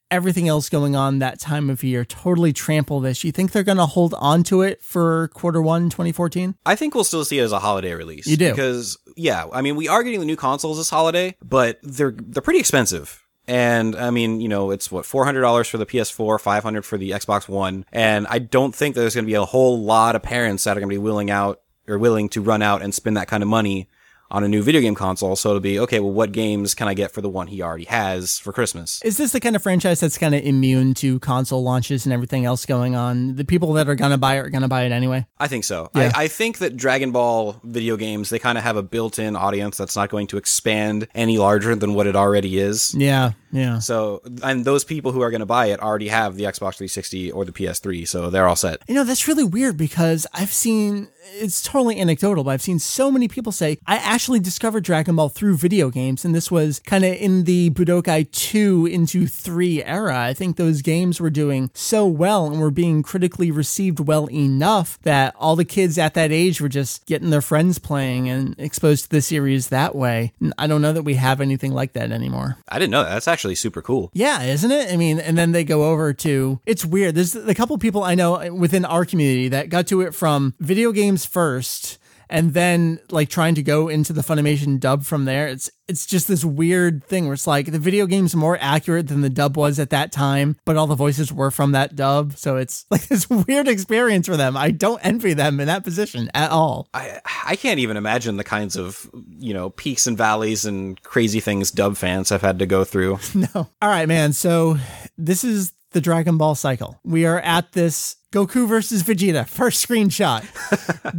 [0.09, 3.25] Everything else going on that time of year totally trample this.
[3.25, 6.55] You think they're going to hold on to it for quarter one 2014?
[6.65, 8.25] I think we'll still see it as a holiday release.
[8.25, 8.49] You do?
[8.51, 12.41] because yeah, I mean we are getting the new consoles this holiday, but they're they're
[12.41, 13.23] pretty expensive.
[13.49, 16.83] And I mean, you know, it's what four hundred dollars for the PS4, five hundred
[16.83, 20.15] for the Xbox One, and I don't think there's going to be a whole lot
[20.15, 22.93] of parents that are going to be willing out or willing to run out and
[22.93, 23.89] spend that kind of money
[24.29, 25.35] on a new video game console.
[25.35, 25.99] So it'll be okay.
[25.99, 29.01] Well, what games can I get for the one he already has for Christmas?
[29.03, 32.45] Is this the kind of franchise that's kind of immune to console launches and everything
[32.45, 33.35] else going on?
[33.35, 35.25] The people that are to buy it are to buy it anyway.
[35.39, 35.89] I think so.
[35.95, 36.11] Yeah.
[36.15, 39.35] I, I think that Dragon Ball video games, they kind of have a built in
[39.35, 42.93] audience that's not going to expand any larger than what it already is.
[42.95, 43.79] Yeah, yeah.
[43.79, 47.31] So, and those people who are going to buy it already have the Xbox 360
[47.31, 48.81] or the PS3, so they're all set.
[48.87, 53.11] You know, that's really weird because I've seen it's totally anecdotal, but I've seen so
[53.11, 57.05] many people say, I actually discovered Dragon Ball through video games, and this was kind
[57.05, 60.19] of in the Budokai 2 into 3 era.
[60.19, 64.99] I think those games were doing so well and were being critically received well enough
[65.03, 69.03] that all the kids at that age were just getting their friends playing and exposed
[69.03, 70.33] to the series that way.
[70.39, 72.57] And I don't know that we have anything like that anymore.
[72.67, 73.11] I didn't know that.
[73.11, 74.09] That's actually super cool.
[74.13, 74.91] Yeah, isn't it?
[74.91, 77.13] I mean, and then they go over to it's weird.
[77.13, 80.55] There's a couple people I know uh, within our community that got to it from
[80.59, 81.99] video games first
[82.29, 85.47] and then like trying to go into the Funimation dub from there.
[85.47, 89.21] It's it's just this weird thing where it's like the video game's more accurate than
[89.21, 92.35] the dub was at that time, but all the voices were from that dub.
[92.35, 94.57] So it's like this weird experience for them.
[94.57, 96.87] I don't envy them in that position at all.
[96.93, 101.39] I I can't even imagine the kinds of, you know, peaks and valleys and crazy
[101.39, 103.19] things dub fans have had to go through.
[103.37, 103.69] No.
[103.81, 104.33] All right, man.
[104.33, 104.77] So
[105.15, 106.99] this is the Dragon Ball cycle.
[107.03, 110.45] We are at this Goku versus Vegeta first screenshot.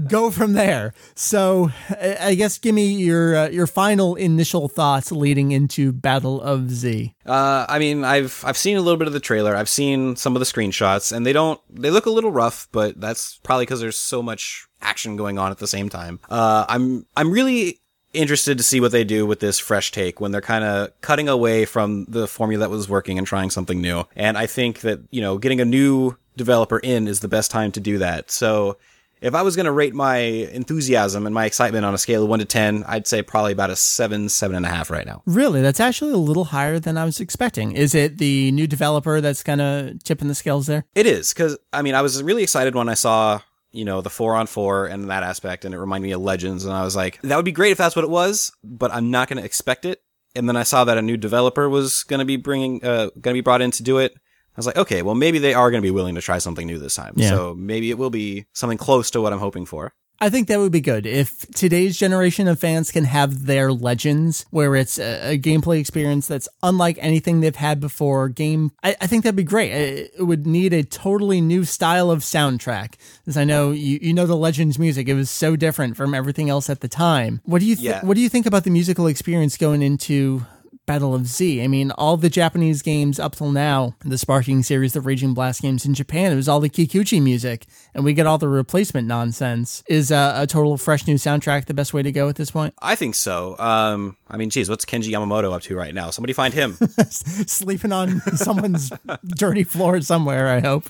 [0.09, 0.94] Go from there.
[1.16, 6.70] So I guess give me your uh, your final initial thoughts leading into Battle of
[6.70, 7.16] Z.
[7.26, 9.57] Uh, I mean, I've I've seen a little bit of the trailer.
[9.57, 13.00] I've seen some of the screenshots, and they don't they look a little rough, but
[13.00, 16.20] that's probably because there's so much action going on at the same time.
[16.31, 17.81] Uh, I'm I'm really
[18.14, 21.28] interested to see what they do with this fresh take when they're kind of cutting
[21.28, 24.04] away from the formula that was working and trying something new.
[24.14, 27.72] And I think that you know getting a new developer in is the best time
[27.72, 28.31] to do that.
[28.31, 28.79] So.
[29.20, 32.29] If I was going to rate my enthusiasm and my excitement on a scale of
[32.29, 35.24] one to 10, I'd say probably about a seven, seven and a half right now.
[35.27, 37.72] Really, that's actually a little higher than I was expecting.
[37.72, 40.85] Is it the new developer that's kind of tipping the scales there?
[40.94, 43.40] It is because I mean I was really excited when I saw
[43.72, 46.64] you know the four on four and that aspect, and it reminded me of Legends,
[46.64, 49.11] and I was like, that would be great if that's what it was, but I'm
[49.11, 50.03] not going to expect it.
[50.35, 53.22] And then I saw that a new developer was going to be bringing, uh, going
[53.22, 54.14] to be brought in to do it.
[54.59, 56.66] I was like, okay, well maybe they are going to be willing to try something
[56.66, 57.12] new this time.
[57.16, 57.29] Yeah.
[57.29, 59.92] So maybe it will be something close to what I'm hoping for.
[60.21, 64.44] I think that would be good if today's generation of fans can have their legends,
[64.51, 68.29] where it's a, a gameplay experience that's unlike anything they've had before.
[68.29, 69.71] Game, I, I think that'd be great.
[69.71, 72.94] It, it would need a totally new style of soundtrack,
[73.29, 75.07] as I know you, you know the Legends music.
[75.07, 77.40] It was so different from everything else at the time.
[77.44, 78.05] What do you th- Yeah.
[78.05, 80.44] What do you think about the musical experience going into?
[80.88, 81.62] Battle of Z.
[81.62, 85.61] I mean, all the Japanese games up till now, the Sparking series, the Raging Blast
[85.61, 89.07] games in Japan, it was all the Kikuchi music, and we get all the replacement
[89.07, 89.85] nonsense.
[89.87, 92.72] Is uh, a total fresh new soundtrack the best way to go at this point?
[92.81, 93.55] I think so.
[93.59, 96.09] Um, I mean, geez, what's Kenji Yamamoto up to right now?
[96.09, 96.72] Somebody find him.
[97.11, 98.90] Sleeping on someone's
[99.27, 100.87] dirty floor somewhere, I hope.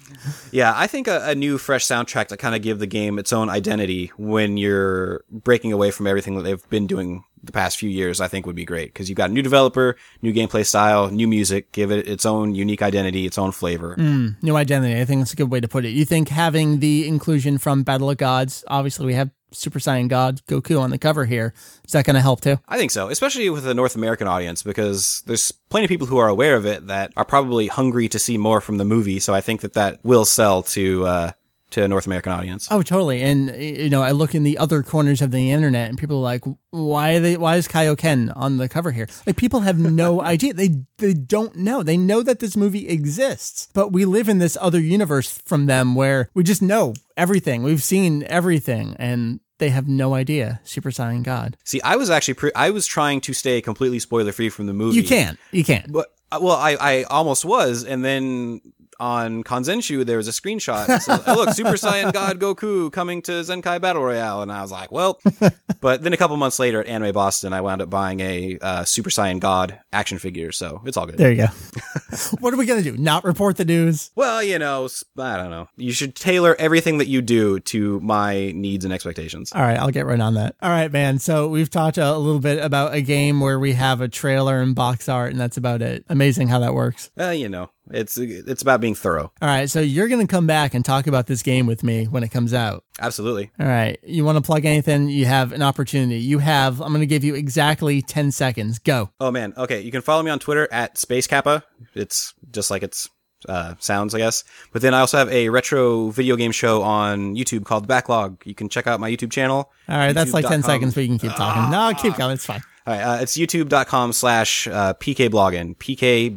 [0.52, 3.32] Yeah, I think a, a new, fresh soundtrack to kind of give the game its
[3.32, 7.90] own identity when you're breaking away from everything that they've been doing the past few
[7.90, 11.10] years, I think would be great because you've got a new developer, new gameplay style,
[11.10, 13.96] new music, give it its own unique identity, its own flavor.
[13.96, 15.00] Mm, new identity.
[15.00, 15.90] I think that's a good way to put it.
[15.90, 20.42] You think having the inclusion from Battle of Gods, obviously we have Super Saiyan God
[20.46, 21.54] Goku on the cover here.
[21.84, 22.58] Is that going to help too?
[22.68, 26.18] I think so, especially with the North American audience, because there's plenty of people who
[26.18, 29.20] are aware of it that are probably hungry to see more from the movie.
[29.20, 31.32] So I think that that will sell to uh,
[31.70, 32.68] to a North American audience.
[32.70, 33.22] Oh, totally.
[33.22, 36.22] And you know, I look in the other corners of the internet, and people are
[36.22, 37.36] like, "Why they?
[37.36, 40.54] Why is Kaioken on the cover here?" Like people have no idea.
[40.54, 41.82] They they don't know.
[41.82, 45.94] They know that this movie exists, but we live in this other universe from them
[45.94, 47.62] where we just know everything.
[47.62, 50.60] We've seen everything, and they have no idea.
[50.64, 51.56] Super Saiyan God.
[51.64, 54.74] See, I was actually pre- I was trying to stay completely spoiler free from the
[54.74, 54.96] movie.
[54.96, 55.38] You can't.
[55.52, 55.92] You can't.
[55.92, 58.60] But uh, well, I I almost was, and then
[59.00, 60.86] on Kanzenshuu, there was a screenshot.
[61.00, 64.42] Says, oh, look, Super Saiyan God Goku coming to Zenkai Battle Royale.
[64.42, 65.20] And I was like, well,
[65.80, 68.84] but then a couple months later at Anime Boston, I wound up buying a uh,
[68.84, 70.52] Super Saiyan God action figure.
[70.52, 71.18] So it's all good.
[71.18, 71.46] There you go.
[72.40, 72.96] what are we going to do?
[72.96, 74.10] Not report the news?
[74.16, 75.68] Well, you know, I don't know.
[75.76, 79.52] You should tailor everything that you do to my needs and expectations.
[79.52, 80.56] All right, I'll get right on that.
[80.60, 81.18] All right, man.
[81.18, 84.74] So we've talked a little bit about a game where we have a trailer and
[84.74, 86.04] box art, and that's about it.
[86.08, 87.10] Amazing how that works.
[87.16, 89.32] Well, you know, it's it's about being thorough.
[89.40, 92.06] All right, so you're going to come back and talk about this game with me
[92.06, 92.84] when it comes out.
[93.00, 93.50] Absolutely.
[93.60, 93.98] All right.
[94.02, 95.08] You want to plug anything?
[95.08, 96.18] You have an opportunity.
[96.18, 98.78] You have I'm going to give you exactly 10 seconds.
[98.78, 99.10] Go.
[99.20, 99.54] Oh man.
[99.56, 101.64] Okay, you can follow me on Twitter at Space Kappa.
[101.94, 103.08] It's just like it's
[103.48, 104.44] uh, sounds, I guess.
[104.72, 108.42] But then I also have a retro video game show on YouTube called The Backlog.
[108.44, 109.70] You can check out my YouTube channel.
[109.88, 110.70] All right, that's like 10 youtube.com.
[110.70, 111.70] seconds, but you can keep talking.
[111.70, 112.34] no, keep going.
[112.34, 112.62] It's fine.
[112.88, 115.78] All right, uh, it's youtube.com slash uh, pkbloggin.
[115.78, 116.34] P-K-B-L-O-G-G-I-N.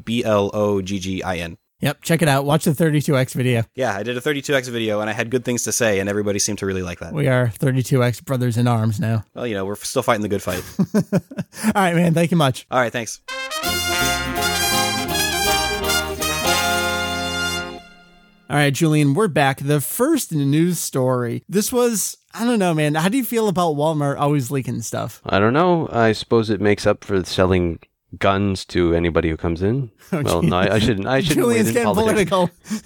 [1.80, 2.44] Yep, check it out.
[2.44, 3.64] Watch the 32X video.
[3.74, 6.40] Yeah, I did a 32X video and I had good things to say and everybody
[6.40, 7.14] seemed to really like that.
[7.14, 9.24] We are 32X brothers in arms now.
[9.34, 10.62] Well, you know, we're still fighting the good fight.
[11.74, 12.14] All right, man.
[12.14, 12.68] Thank you much.
[12.70, 13.22] All right, thanks.
[18.50, 19.60] All right, Julian, we're back.
[19.62, 21.46] The first news story.
[21.48, 22.96] This was, I don't know, man.
[22.96, 25.22] How do you feel about Walmart always leaking stuff?
[25.26, 25.88] I don't know.
[25.92, 27.80] I suppose it makes up for selling
[28.20, 29.92] guns to anybody who comes in.
[30.14, 31.08] Oh, well, no, I, I shouldn't.
[31.08, 31.46] I shouldn't.
[31.46, 32.50] Julian's getting political.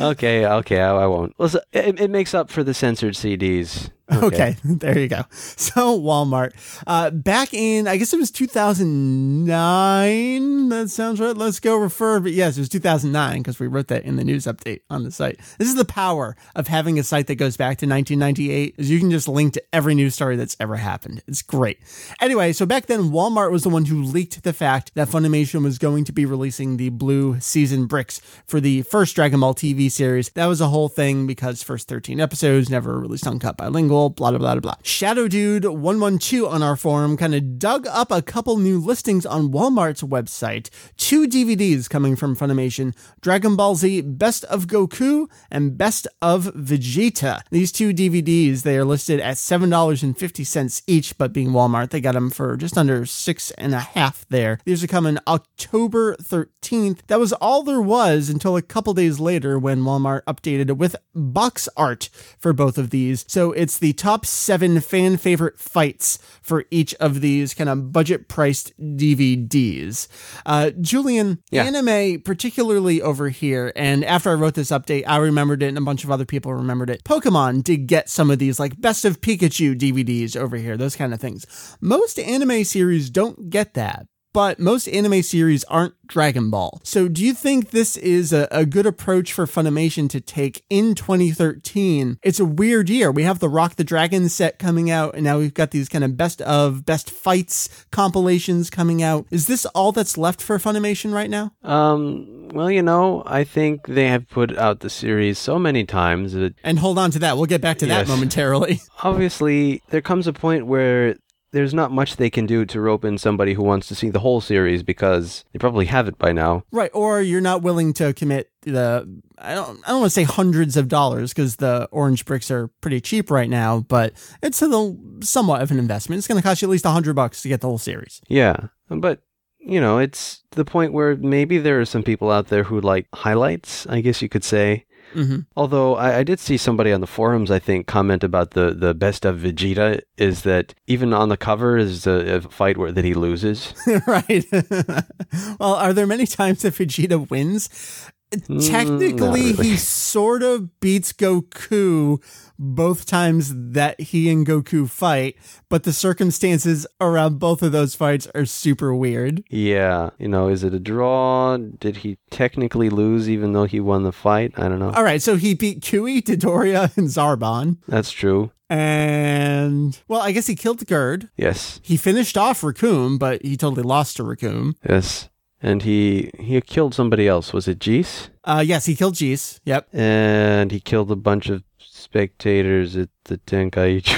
[0.00, 1.34] okay, okay, I, I won't.
[1.36, 3.90] Well, so it, it makes up for the censored CDs.
[4.12, 4.56] Okay.
[4.64, 5.24] there you go.
[5.30, 6.52] So Walmart,
[6.86, 10.68] uh, back in, I guess it was 2009.
[10.68, 11.36] That sounds right.
[11.36, 12.20] Let's go refer.
[12.20, 15.10] But yes, it was 2009 because we wrote that in the news update on the
[15.10, 15.38] site.
[15.58, 18.98] This is the power of having a site that goes back to 1998 is you
[18.98, 21.22] can just link to every news story that's ever happened.
[21.26, 21.78] It's great.
[22.20, 25.78] Anyway, so back then Walmart was the one who leaked the fact that Funimation was
[25.78, 30.30] going to be releasing the blue season bricks for the first Dragon Ball TV series.
[30.30, 34.38] That was a whole thing because first 13 episodes never released uncut bilingual blah, blah,
[34.38, 34.74] blah, blah, blah.
[34.82, 39.50] Shadow Dude 112 on our forum kind of dug up a couple new listings on
[39.50, 40.70] Walmart's website.
[40.96, 47.42] Two DVDs coming from Funimation Dragon Ball Z Best of Goku and Best of Vegeta.
[47.50, 52.30] These two DVDs, they are listed at $7.50 each, but being Walmart, they got them
[52.30, 54.58] for just under six and a half there.
[54.64, 57.00] These are coming October 13th.
[57.08, 61.68] That was all there was until a couple days later when Walmart updated with box
[61.76, 62.08] art
[62.38, 63.24] for both of these.
[63.28, 68.28] So it's the top seven fan favorite fights for each of these kind of budget
[68.28, 70.08] priced DVDs.
[70.46, 71.64] Uh, Julian, Yeah.
[71.64, 75.82] anime, particularly over here, and after I wrote this update, I remembered it and a
[75.82, 77.04] bunch of other people remembered it.
[77.04, 81.12] Pokemon did get some of these, like Best of Pikachu DVDs over here, those kind
[81.14, 81.46] of things.
[81.80, 84.06] Most anime series don't get that.
[84.32, 86.80] But most anime series aren't Dragon Ball.
[86.84, 90.94] So, do you think this is a, a good approach for Funimation to take in
[90.94, 92.18] 2013?
[92.22, 93.10] It's a weird year.
[93.10, 96.04] We have the Rock the Dragon set coming out, and now we've got these kind
[96.04, 99.26] of best of, best fights compilations coming out.
[99.30, 101.52] Is this all that's left for Funimation right now?
[101.62, 106.32] Um, well, you know, I think they have put out the series so many times
[106.34, 107.36] that And hold on to that.
[107.36, 108.80] We'll get back to that momentarily.
[109.02, 111.16] obviously there comes a point where
[111.52, 114.20] there's not much they can do to rope in somebody who wants to see the
[114.20, 116.64] whole series because they probably have it by now.
[116.70, 119.08] Right, or you're not willing to commit the
[119.38, 122.68] I don't I don't want to say hundreds of dollars because the orange bricks are
[122.80, 126.18] pretty cheap right now, but it's a somewhat of an investment.
[126.18, 128.20] It's going to cost you at least a hundred bucks to get the whole series.
[128.28, 129.22] Yeah, but
[129.58, 133.06] you know, it's the point where maybe there are some people out there who like
[133.14, 134.86] highlights, I guess you could say.
[135.12, 138.72] Hmm Although I, I did see somebody on the forums, I think, comment about the,
[138.72, 142.92] the best of Vegeta is that even on the cover is a, a fight where
[142.92, 143.74] that he loses.
[144.06, 144.44] right.
[145.60, 148.10] well, are there many times that Vegeta wins?
[148.32, 149.68] Technically mm, really.
[149.70, 152.22] he sort of beats Goku
[152.58, 155.36] both times that he and Goku fight,
[155.68, 159.42] but the circumstances around both of those fights are super weird.
[159.50, 161.56] Yeah, you know, is it a draw?
[161.56, 164.52] Did he technically lose even though he won the fight?
[164.56, 164.90] I don't know.
[164.90, 167.78] All right, so he beat Kui, Dodoria, and Zarbon.
[167.88, 168.52] That's true.
[168.68, 171.28] And well, I guess he killed Guldo.
[171.36, 174.74] Yes, He finished off Recoome, but he totally lost to Recoome.
[174.88, 175.29] yes.
[175.62, 177.52] And he he killed somebody else.
[177.52, 178.30] Was it Jeice?
[178.44, 179.60] Uh, yes, he killed Jeice.
[179.64, 179.88] Yep.
[179.92, 184.10] And he killed a bunch of spectators at the Tenkaichi.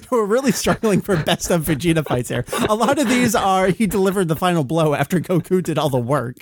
[0.10, 2.44] We're really struggling for best of Vegeta fights here.
[2.68, 5.98] A lot of these are he delivered the final blow after Goku did all the
[5.98, 6.36] work.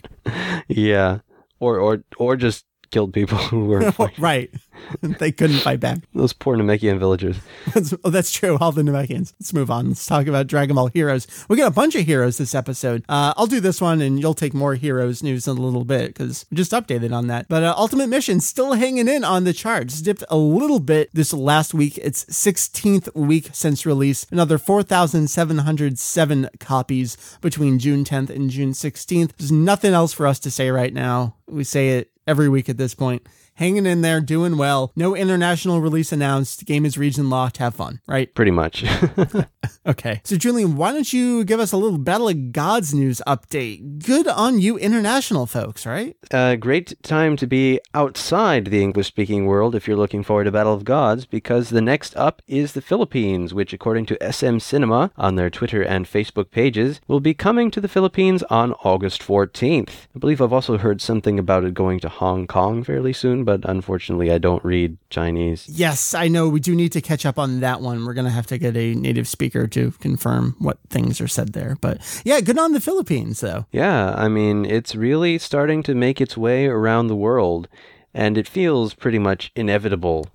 [0.68, 1.18] yeah,
[1.59, 4.51] or or or just killed people who were right.
[5.01, 5.98] they couldn't fight back.
[6.14, 7.37] those poor Namekian villagers.
[7.74, 8.57] That's, oh, that's true.
[8.61, 9.33] All the Namekians.
[9.38, 9.88] Let's move on.
[9.88, 11.27] Let's talk about Dragon Ball Heroes.
[11.48, 13.05] We got a bunch of heroes this episode.
[13.09, 16.09] Uh, I'll do this one and you'll take more heroes news in a little bit
[16.09, 17.48] because we just updated on that.
[17.48, 20.01] But uh, Ultimate Mission still hanging in on the charts.
[20.01, 21.98] Dipped a little bit this last week.
[21.98, 24.27] It's 16th week since release.
[24.31, 29.33] Another 4,707 copies between June 10th and June 16th.
[29.37, 31.35] There's nothing else for us to say right now.
[31.46, 33.26] We say it every week at this point.
[33.58, 34.92] Hanging in there, doing well.
[34.94, 36.64] No international release announced.
[36.64, 37.56] Game is region locked.
[37.56, 38.32] Have fun, right?
[38.32, 38.84] Pretty much.
[39.88, 40.20] Okay.
[40.24, 44.04] So, Julian, why don't you give us a little Battle of Gods news update?
[44.04, 46.14] Good on you, international folks, right?
[46.30, 50.52] A great time to be outside the English speaking world if you're looking forward to
[50.52, 55.10] Battle of Gods, because the next up is the Philippines, which, according to SM Cinema
[55.16, 60.06] on their Twitter and Facebook pages, will be coming to the Philippines on August 14th.
[60.14, 63.62] I believe I've also heard something about it going to Hong Kong fairly soon, but
[63.64, 65.66] unfortunately I don't read Chinese.
[65.70, 68.04] Yes, I know we do need to catch up on that one.
[68.04, 71.54] We're going to have to get a native speaker to confirm what things are said
[71.54, 71.78] there.
[71.80, 73.64] But yeah, good on the Philippines, though.
[73.72, 77.68] Yeah, I mean, it's really starting to make its way around the world,
[78.12, 80.26] and it feels pretty much inevitable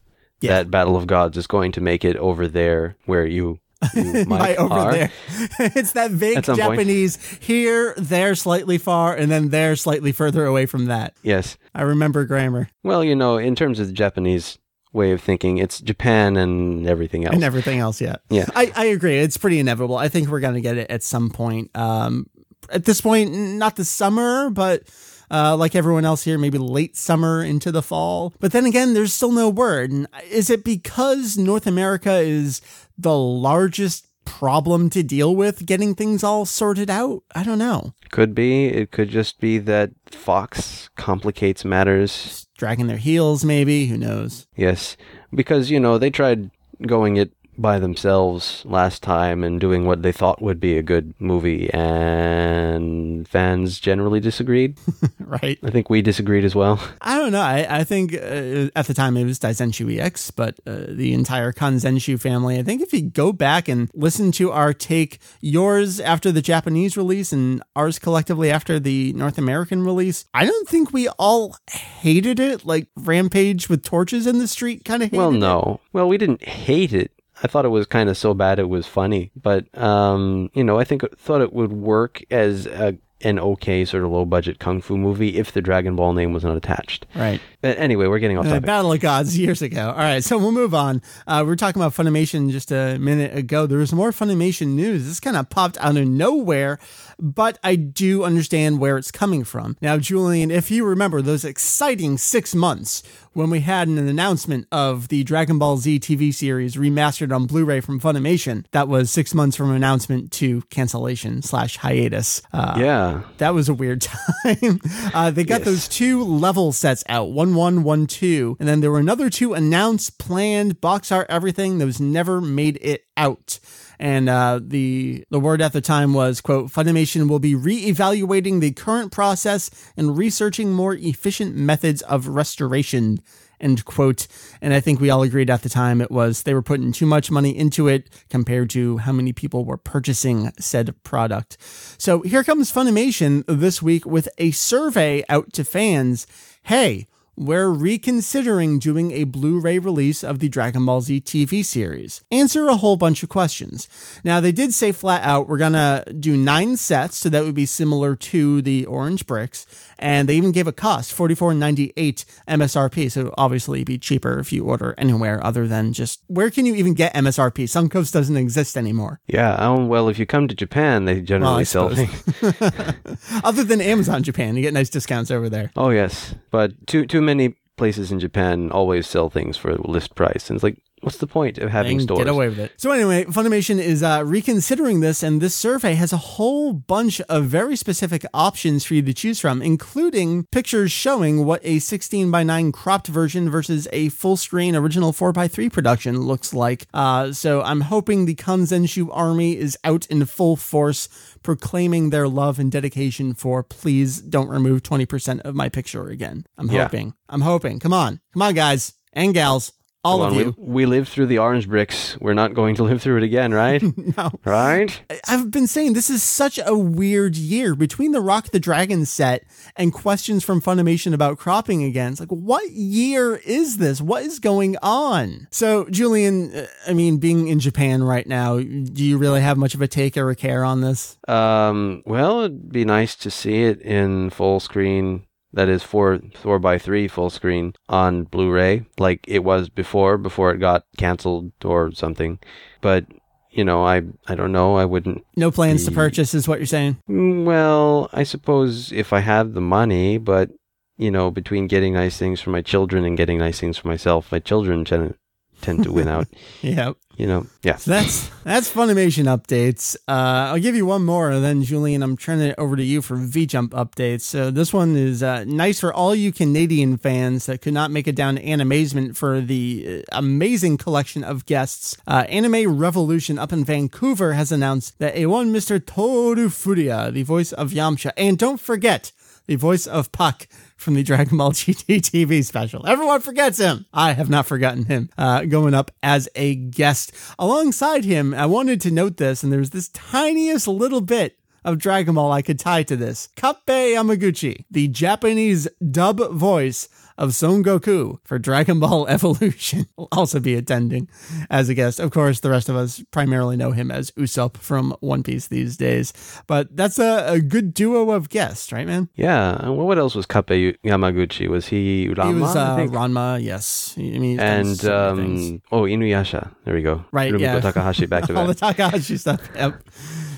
[0.41, 0.53] Yeah.
[0.53, 3.59] that Battle of Gods is going to make it over there where you,
[3.93, 5.11] By Mike, over there.
[5.75, 6.79] it's that vague some point.
[6.79, 11.15] Japanese here, there, slightly far, and then there, slightly further away from that.
[11.23, 11.57] Yes.
[11.75, 14.57] I remember grammar Well, you know, in terms of the Japanese
[14.91, 17.33] way of thinking, it's Japan and everything else.
[17.33, 18.21] and everything else yet.
[18.29, 18.45] Yeah.
[18.55, 19.17] I, I agree.
[19.17, 19.97] It's pretty inevitable.
[19.97, 21.75] I think we're going to get it at some point.
[21.75, 22.27] Um,
[22.69, 24.83] at this point, not the summer, but
[25.31, 28.33] uh, like everyone else here, maybe late summer into the fall.
[28.39, 29.91] But then again, there's still no word.
[30.29, 32.61] Is it because North America is
[32.97, 37.23] the largest problem to deal with getting things all sorted out?
[37.35, 37.93] I don't know.
[38.11, 38.65] Could be.
[38.65, 42.47] It could just be that Fox complicates matters.
[42.57, 43.87] Dragging their heels, maybe.
[43.87, 44.47] Who knows?
[44.55, 44.95] Yes.
[45.33, 46.51] Because, you know, they tried
[46.85, 51.13] going it by themselves last time and doing what they thought would be a good
[51.19, 54.77] movie, and fans generally disagreed.
[55.19, 55.59] right.
[55.63, 56.79] I think we disagreed as well.
[57.01, 57.41] I don't know.
[57.41, 61.51] I, I think uh, at the time it was Daizenshuu EX, but uh, the entire
[61.51, 62.57] Kanzenshuu family.
[62.59, 66.97] I think if you go back and listen to our take, yours after the Japanese
[66.97, 72.39] release and ours collectively after the North American release, I don't think we all hated
[72.39, 75.37] it like Rampage with torches in the street kind of hated Well, it.
[75.39, 75.79] no.
[75.91, 77.11] Well, we didn't hate it.
[77.43, 80.79] I thought it was kind of so bad it was funny, but um, you know,
[80.79, 84.81] I think thought it would work as a, an okay sort of low budget kung
[84.81, 87.05] fu movie if the Dragon Ball name was not attached.
[87.15, 87.41] Right.
[87.63, 88.65] But anyway, we're getting off Uh, topic.
[88.65, 89.87] Battle of Gods years ago.
[89.89, 91.01] All right, so we'll move on.
[91.25, 93.65] Uh, we were talking about Funimation just a minute ago.
[93.65, 95.05] There was more Funimation news.
[95.07, 96.77] This kind of popped out of nowhere,
[97.17, 99.77] but I do understand where it's coming from.
[99.81, 105.07] Now, Julian, if you remember those exciting six months when we had an announcement of
[105.07, 109.55] the Dragon Ball Z TV series remastered on Blu-ray from Funimation, that was six months
[109.55, 112.41] from announcement to cancellation slash hiatus.
[112.51, 113.21] Uh, yeah.
[113.37, 114.01] that was a weird
[114.43, 114.81] time.
[115.13, 115.65] Uh, they got Yes.
[115.65, 119.53] those two level sets out, one one, one two, and then there were another two
[119.53, 121.77] announced, planned, box art, everything.
[121.77, 123.59] Those never made it out.
[123.99, 128.71] And uh, the the word at the time was, "quote Funimation will be reevaluating the
[128.71, 133.19] current process and researching more efficient methods of restoration."
[133.63, 134.27] End quote.
[134.61, 137.05] And I think we all agreed at the time it was they were putting too
[137.05, 141.57] much money into it compared to how many people were purchasing said product.
[141.97, 146.27] So here comes Funimation this week with a survey out to fans.
[146.63, 152.23] Hey, we're reconsidering doing a Blu ray release of the Dragon Ball Z TV series.
[152.31, 153.87] Answer a whole bunch of questions.
[154.23, 157.55] Now, they did say flat out, we're going to do nine sets, so that would
[157.55, 159.65] be similar to the Orange Bricks.
[159.99, 163.11] And they even gave a cost, $44.98 MSRP.
[163.11, 166.75] So obviously it'd be cheaper if you order anywhere other than just where can you
[166.75, 167.65] even get MSRP?
[167.65, 169.19] Suncoast doesn't exist anymore.
[169.27, 172.23] Yeah, um, well, if you come to Japan, they generally Well, sell things.
[173.43, 175.71] Other than Amazon Japan, you get nice discounts over there.
[175.75, 180.49] Oh yes, but too too many places in Japan always sell things for list price,
[180.49, 182.19] and it's like, what's the point of having and stores?
[182.19, 182.71] get away with it.
[182.77, 187.45] So anyway, Funimation is uh, reconsidering this, and this survey has a whole bunch of
[187.45, 192.43] very specific options for you to choose from, including pictures showing what a 16 by
[192.43, 196.87] 9 cropped version versus a full screen original 4 by 3 production looks like.
[196.93, 201.09] Uh, so I'm hoping the Kanzenshuu army is out in full force,
[201.43, 206.45] proclaiming their love and dedication for please don't remove 20% of my picture again.
[206.57, 206.83] I'm Yeah.
[206.83, 207.13] hoping.
[207.29, 207.79] I'm hoping.
[207.79, 208.21] Come on.
[208.33, 209.71] Come on, guys and gals.
[210.05, 210.55] All Come of on, you.
[210.57, 212.17] We, we lived through the orange bricks.
[212.19, 213.81] We're not going to live through it again, right?
[214.17, 214.31] No.
[214.43, 215.01] Right?
[215.27, 219.43] I've been saying this is such a weird year between the Rock the Dragon set
[219.75, 222.11] and questions from Funimation about cropping again.
[222.11, 224.01] It's like, what year is this?
[224.01, 225.47] What is going on?
[225.51, 229.73] So, Julian, uh, I mean, being in Japan right now, do you really have much
[229.73, 231.17] of a take or a care on this?
[231.27, 235.25] Um, well, it'd be nice to see it in full screen.
[235.53, 240.51] That is four four by three full screen on Blu-ray, like it was before, before
[240.51, 242.39] it got canceled or something.
[242.81, 243.05] But
[243.51, 244.75] you know, I I don't know.
[244.75, 245.23] I wouldn't.
[245.37, 246.97] No plans to purchase, is what you're saying?
[247.07, 250.49] Mm, Well, I suppose if I have the money, but
[250.97, 254.31] you know, between getting nice things for my children and getting nice things for myself,
[254.31, 255.15] my children tend
[255.63, 256.27] tend to win out.
[256.61, 256.93] Yeah.
[257.17, 257.75] You know, yeah.
[257.75, 259.95] So that's that's Funimation updates.
[260.07, 263.03] Uh, I'll give you one more, and then Julian, I'm turning it over to you
[263.03, 264.21] for V Jump updates.
[264.21, 268.07] So this one is uh, nice for all you Canadian fans that could not make
[268.07, 271.97] it down to Animazement for the uh, amazing collection of guests.
[272.07, 275.85] Uh, Anime Revolution up in Vancouver has announced that a one Mr.
[275.85, 279.11] Toru Furuya, the voice of Yamcha, and don't forget
[279.45, 282.85] the voice of Puck from the Dragon Ball GT TV special.
[282.87, 283.85] Everyone forgets him.
[283.93, 285.09] I have not forgotten him.
[285.17, 288.33] Uh, going up as a guest alongside him.
[288.33, 292.41] I wanted to note this, and there's this tiniest little bit of Dragon Ball I
[292.41, 293.29] could tie to this.
[293.35, 300.39] Kappei Yamaguchi, the Japanese dub voice of Son Goku for Dragon Ball Evolution, will also
[300.39, 301.07] be attending
[301.49, 301.99] as a guest.
[301.99, 305.77] Of course, the rest of us primarily know him as Usopp from One Piece these
[305.77, 306.13] days,
[306.47, 309.09] but that's a, a good duo of guests, right, man?
[309.15, 309.57] Yeah.
[309.59, 311.47] and What else was Kappei Yamaguchi?
[311.47, 312.33] Was he Rama?
[312.33, 312.91] he was I uh, think?
[312.91, 313.93] Ranma, yes.
[313.97, 316.51] I mean, and so um, oh, Inuyasha.
[316.65, 317.05] There we go.
[317.11, 317.59] Right, Rumiko yeah.
[317.59, 318.55] Takahashi back to all the.
[318.55, 319.41] Takahashi stuff.
[319.55, 319.83] Yep.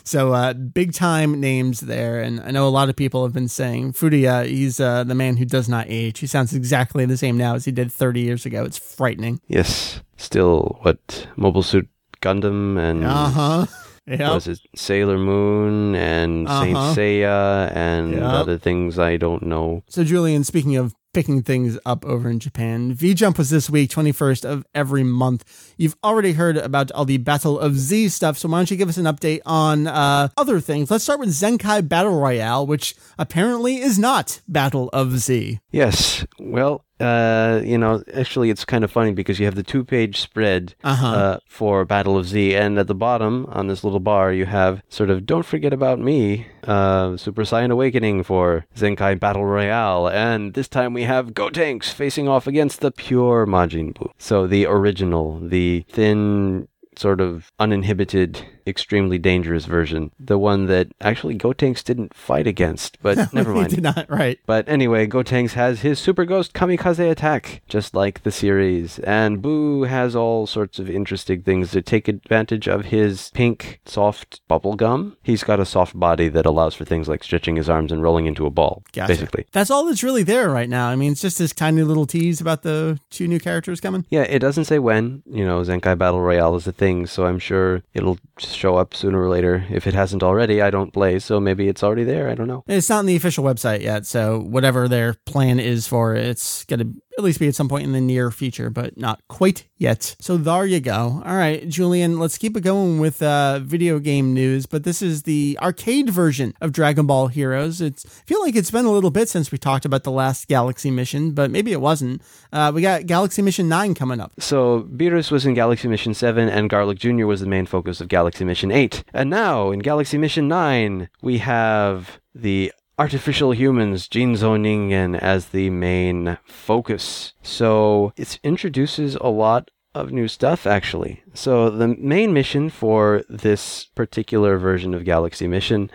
[0.06, 3.48] So uh, big time names there, and I know a lot of people have been
[3.48, 4.46] saying Furuya.
[4.46, 6.20] He's uh, the man who does not age.
[6.20, 8.64] He sounds exactly the same now as he did 30 years ago.
[8.64, 9.42] It's frightening.
[9.48, 10.02] yes.
[10.18, 11.90] Still, what Mobile Suit
[12.22, 13.66] Gundam and Uh huh.
[14.08, 14.34] Yeah.
[14.36, 16.94] was it Sailor Moon and Saint Uh-huh.
[16.96, 18.22] Seiya and Yep.
[18.22, 19.84] other things I don't know.
[19.90, 23.90] So, Julian, speaking of picking things up over in Japan, V Jump was this week,
[23.90, 25.74] 21st of every month.
[25.78, 28.90] You've already heard about all the Battle of Z stuff, so why don't you give
[28.90, 30.92] us an update on uh, other things?
[30.92, 35.62] Let's start with Zenkai Battle Royale, which apparently is not Battle of Z.
[35.72, 36.26] Yes.
[36.38, 40.76] Well, uh, you know, actually, it's kind of funny because you have the two-page spread
[40.84, 41.08] Uh-huh.
[41.08, 44.82] uh, for Battle of Z, and at the bottom on this little bar, you have
[44.90, 50.54] sort of "Don't forget about me," uh, Super Saiyan Awakening for Zenkai Battle Royale, and
[50.54, 54.12] this time we have Gotenks facing off against the pure Majin Buu.
[54.18, 56.68] So the original, the thin.
[56.98, 60.12] Sort of uninhibited, extremely dangerous version.
[60.20, 63.70] The one that actually Gotenks didn't fight against, but never He mind.
[63.72, 64.40] did not, right.
[64.46, 69.00] But anyway, Gotenks has his Super Ghost Kamikaze attack, just like the series.
[69.00, 74.42] And Buu has all sorts of interesting things to take advantage of his pink, soft
[74.48, 75.18] bubble gum.
[75.24, 78.26] He's got a soft body that allows for things like stretching his arms and rolling
[78.26, 79.08] into a ball, Gotcha.
[79.14, 79.46] basically.
[79.52, 80.88] That's all that's really there right now.
[80.90, 84.06] I mean, it's just this tiny little tease about the two new characters coming.
[84.10, 85.24] Yeah, it doesn't say when.
[85.26, 88.18] You know, Zenkai Battle Royale is a thing, so I'm sure it'll
[88.56, 89.66] show up sooner or later.
[89.70, 92.30] If it hasn't already, I don't play, so maybe it's already there.
[92.30, 92.64] I don't know.
[92.68, 96.64] It's not on the official website yet, so whatever their plan is for it, it's
[96.66, 99.66] going to at least be at some point in the near future, but not quite
[99.78, 100.16] yet.
[100.20, 101.22] So there you go.
[101.26, 104.66] All right, Julian, let's keep it going with uh, video game news.
[104.66, 107.82] But this is the arcade version of Dragon Ball Heroes.
[107.82, 110.48] It's I feel like it's been a little bit since we talked about the last
[110.48, 112.22] Galaxy mission, but maybe it wasn't.
[112.52, 114.34] Uh, we got Galaxy Mission Nine coming up.
[114.40, 117.26] So Beerus was in Galaxy Mission 7 and Garlic Jr.
[117.26, 119.04] was the main focus of Galaxy Mission 8.
[119.14, 125.70] And now in Galaxy Mission 9, we have the artificial humans, Jinzo Ningen, as the
[125.70, 127.34] main focus.
[127.42, 131.24] So it introduces a lot of new stuff, actually.
[131.34, 135.90] So the main mission for this particular version of Galaxy Mission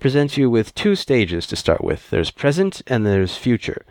[0.00, 2.10] presents you with two stages to start with.
[2.10, 3.86] There's present and there's future.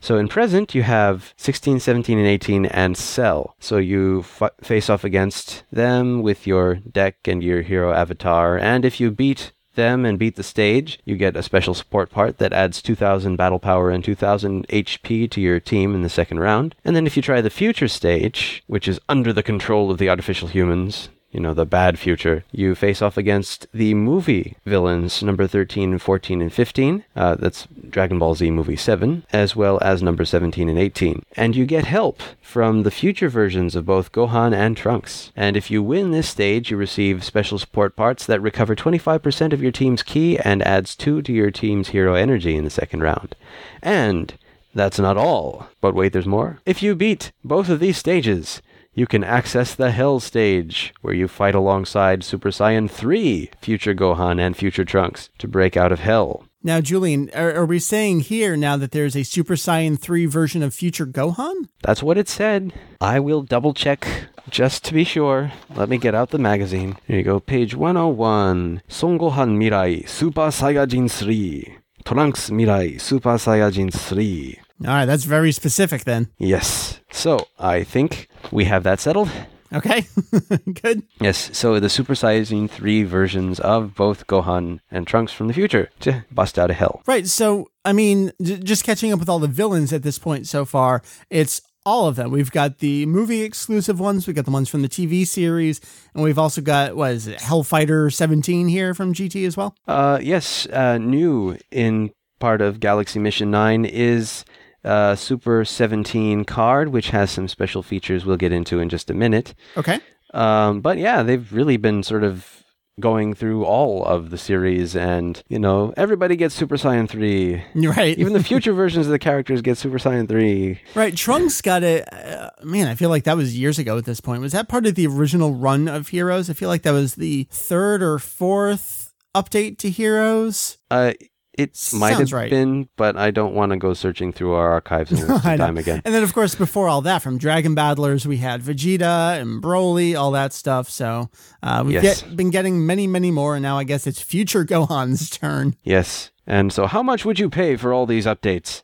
[0.00, 3.54] So in present, you have 16, 17, and 18 and Cell.
[3.60, 8.58] So you f- face off against them with your deck and your hero avatar.
[8.58, 12.38] And if you beat them and beat the stage, you get a special support part
[12.38, 16.74] that adds 2000 battle power and 2000 HP to your team in the second round.
[16.84, 20.08] And then if you try the future stage, which is under the control of the
[20.08, 25.46] artificial humans, you know, the bad future, you face off against the movie villains, number
[25.46, 27.04] 13, 14, and 15.
[27.16, 31.24] Uh, that's Dragon Ball Z Movie 7, as well as number 17 and 18.
[31.34, 35.32] And you get help from the future versions of both Gohan and Trunks.
[35.34, 39.62] And if you win this stage, you receive special support parts that recover 25% of
[39.62, 43.34] your team's ki and adds 2 to your team's hero energy in the second round.
[43.82, 44.34] And
[44.74, 45.68] that's not all.
[45.80, 46.60] But wait, there's more.
[46.66, 48.60] If you beat both of these stages,
[48.94, 54.40] you can access the Hell stage, where you fight alongside Super Saiyan 3, Future Gohan,
[54.40, 56.44] and Future Trunks to break out of Hell.
[56.64, 60.62] Now, Julian, are, are, we saying here now that there's a Super Saiyan 3 version
[60.62, 61.68] of Future Gohan?
[61.82, 62.72] That's what it said.
[63.00, 64.06] I will double check
[64.48, 65.50] just to be sure.
[65.74, 66.96] Let me get out the magazine.
[67.08, 68.82] Here you go, page 101.
[68.86, 71.78] Son Gohan Mirai Super Saiyajin 3.
[72.04, 74.58] Trunks Mirai Super Saiyajin 3.
[74.86, 76.28] All right, that's very specific then.
[76.38, 77.00] Yes.
[77.10, 79.30] So I think we have that settled.
[79.74, 80.04] Okay,
[80.82, 81.02] good.
[81.18, 85.88] Yes, so the Super Saiyan 3 versions of both Gohan and Trunks from the future
[86.00, 87.02] to bust out of hell.
[87.06, 90.46] Right, so, I mean, j- just catching up with all the villains at this point
[90.46, 92.30] so far, it's all of them.
[92.30, 95.80] We've got the movie exclusive ones, we've got the ones from the TV series,
[96.14, 99.74] and we've also got, what is it, Hellfighter 17 here from GT as well?
[99.88, 102.10] Uh, yes, uh, new in
[102.40, 104.44] part of Galaxy Mission 9 is
[104.84, 109.14] uh, Super 17 card, which has some special features we'll get into in just a
[109.14, 109.54] minute.
[109.76, 110.00] Okay.
[110.34, 112.62] Um, but yeah, they've really been sort of
[113.00, 118.18] going through all of the series and you know everybody gets super saiyan 3 right.
[118.18, 121.16] Even the future versions of the characters get super saiyan 3 right.
[121.16, 124.42] Trunks got it uh, man i feel like that was years ago at this point.
[124.42, 126.50] Was that part of the original run of heroes?
[126.50, 130.76] I feel like that was the third or fourth update to heroes.
[130.90, 131.14] Uh
[131.54, 132.50] it might have right.
[132.50, 136.00] been, but I don't want to go searching through our archives and waste time again.
[136.04, 140.18] And then, of course, before all that, from Dragon Battlers, we had Vegeta and Broly,
[140.18, 140.88] all that stuff.
[140.88, 141.30] So
[141.62, 142.22] uh, we've yes.
[142.22, 145.76] get, been getting many, many more, and now I guess it's future Gohan's turn.
[145.82, 146.30] Yes.
[146.44, 148.82] And so, how much would you pay for all these updates?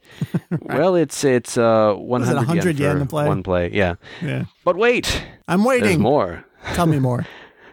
[0.50, 0.78] right.
[0.78, 3.26] Well, it's it's uh, 100, it 100 yen, yen to play?
[3.26, 3.70] one play.
[3.72, 3.96] Yeah.
[4.22, 4.44] Yeah.
[4.64, 5.84] But wait, I'm waiting.
[5.84, 6.44] There's more.
[6.74, 7.26] Tell me more.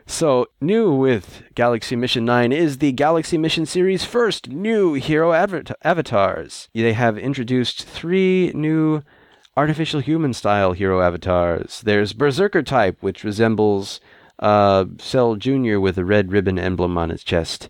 [0.07, 6.69] So, new with Galaxy Mission 9 is the Galaxy Mission series' first new hero avatars.
[6.73, 9.01] They have introduced three new
[9.57, 11.81] artificial human style hero avatars.
[11.81, 13.99] There's Berserker type, which resembles
[14.39, 15.79] uh, Cell Jr.
[15.79, 17.69] with a red ribbon emblem on his chest.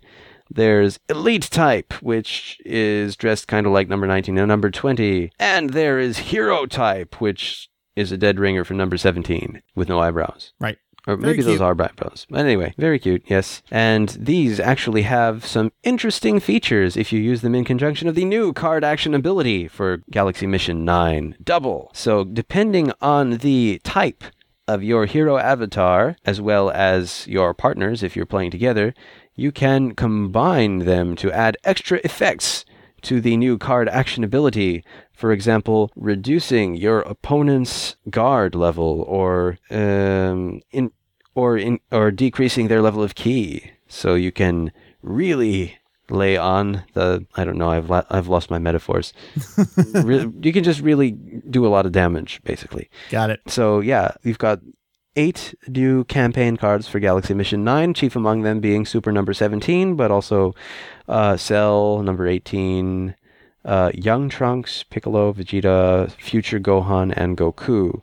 [0.50, 5.32] There's Elite type, which is dressed kind of like number 19 and number 20.
[5.38, 9.98] And there is Hero type, which is a dead ringer for number 17 with no
[9.98, 10.52] eyebrows.
[10.60, 10.78] Right.
[11.06, 12.26] Or maybe those are eyebrows.
[12.28, 13.62] But anyway, very cute, yes.
[13.70, 18.24] And these actually have some interesting features if you use them in conjunction of the
[18.24, 21.90] new card action ability for Galaxy Mission 9 Double.
[21.94, 24.24] So, depending on the type
[24.68, 28.92] of your hero avatar, as well as your partners if you're playing together,
[29.36, 32.64] you can combine them to add extra effects
[33.06, 34.84] to the new card action ability.
[35.12, 40.90] For example, reducing your opponent's guard level or um, in
[41.34, 43.70] or in or decreasing their level of ki.
[43.88, 45.78] so you can really
[46.10, 49.12] lay on the I don't know I've la- I've lost my metaphors.
[49.94, 52.88] Re- you can just really do a lot of damage, basically.
[53.10, 53.40] Got it.
[53.46, 54.60] So yeah, you've got
[55.16, 59.96] eight new campaign cards for Galaxy Mission 9, chief among them being Super number 17,
[59.96, 60.54] but also
[61.08, 63.14] uh, Cell number 18,
[63.64, 68.02] uh, Young Trunks, Piccolo, Vegeta, Future Gohan, and Goku.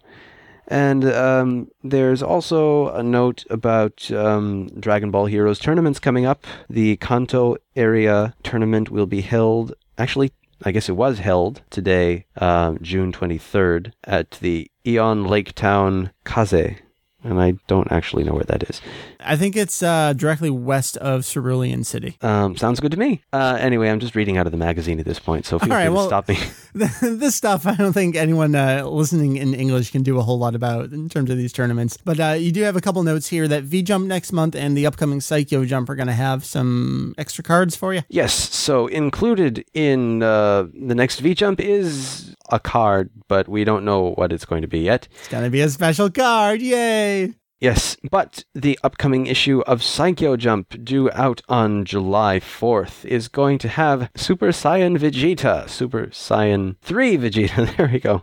[0.68, 6.46] And um, there's also a note about um, Dragon Ball Heroes tournaments coming up.
[6.70, 10.32] The Kanto area tournament will be held, actually,
[10.64, 16.78] I guess it was held today, um, June 23rd, at the Aeon Lake Town Kaze
[17.24, 18.82] and I don't actually know where that is.
[19.20, 22.18] I think it's uh, directly west of Cerulean City.
[22.22, 23.22] Um, sounds good to me.
[23.32, 25.78] Uh, anyway, I'm just reading out of the magazine at this point, so feel All
[25.78, 26.38] right, free well- to stop me.
[27.02, 30.56] this stuff, I don't think anyone uh, listening in English can do a whole lot
[30.56, 31.98] about in terms of these tournaments.
[31.98, 34.76] But uh, you do have a couple notes here that V Jump next month and
[34.76, 38.02] the upcoming Saikyo Jump are going to have some extra cards for you.
[38.10, 43.86] yes, so included in uh, the next V Jump is a card, but we don't
[43.86, 45.08] know what it's going to be yet.
[45.20, 46.62] It's going to be a special card.
[46.62, 47.34] Yay!
[47.64, 53.58] Yes, but the upcoming issue of Saikyo Jump, due out on July 4th, is going
[53.60, 58.22] to have Super Saiyan Vegeta, Super Saiyan 3 Vegeta, there we go.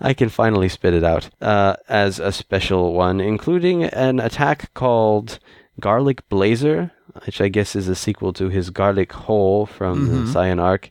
[0.00, 5.38] I can finally spit it out, uh, as a special one, including an attack called
[5.78, 6.90] Garlic Blazer,
[7.26, 10.88] which I guess is a sequel to his Garlic Hole from the Saiyan arc,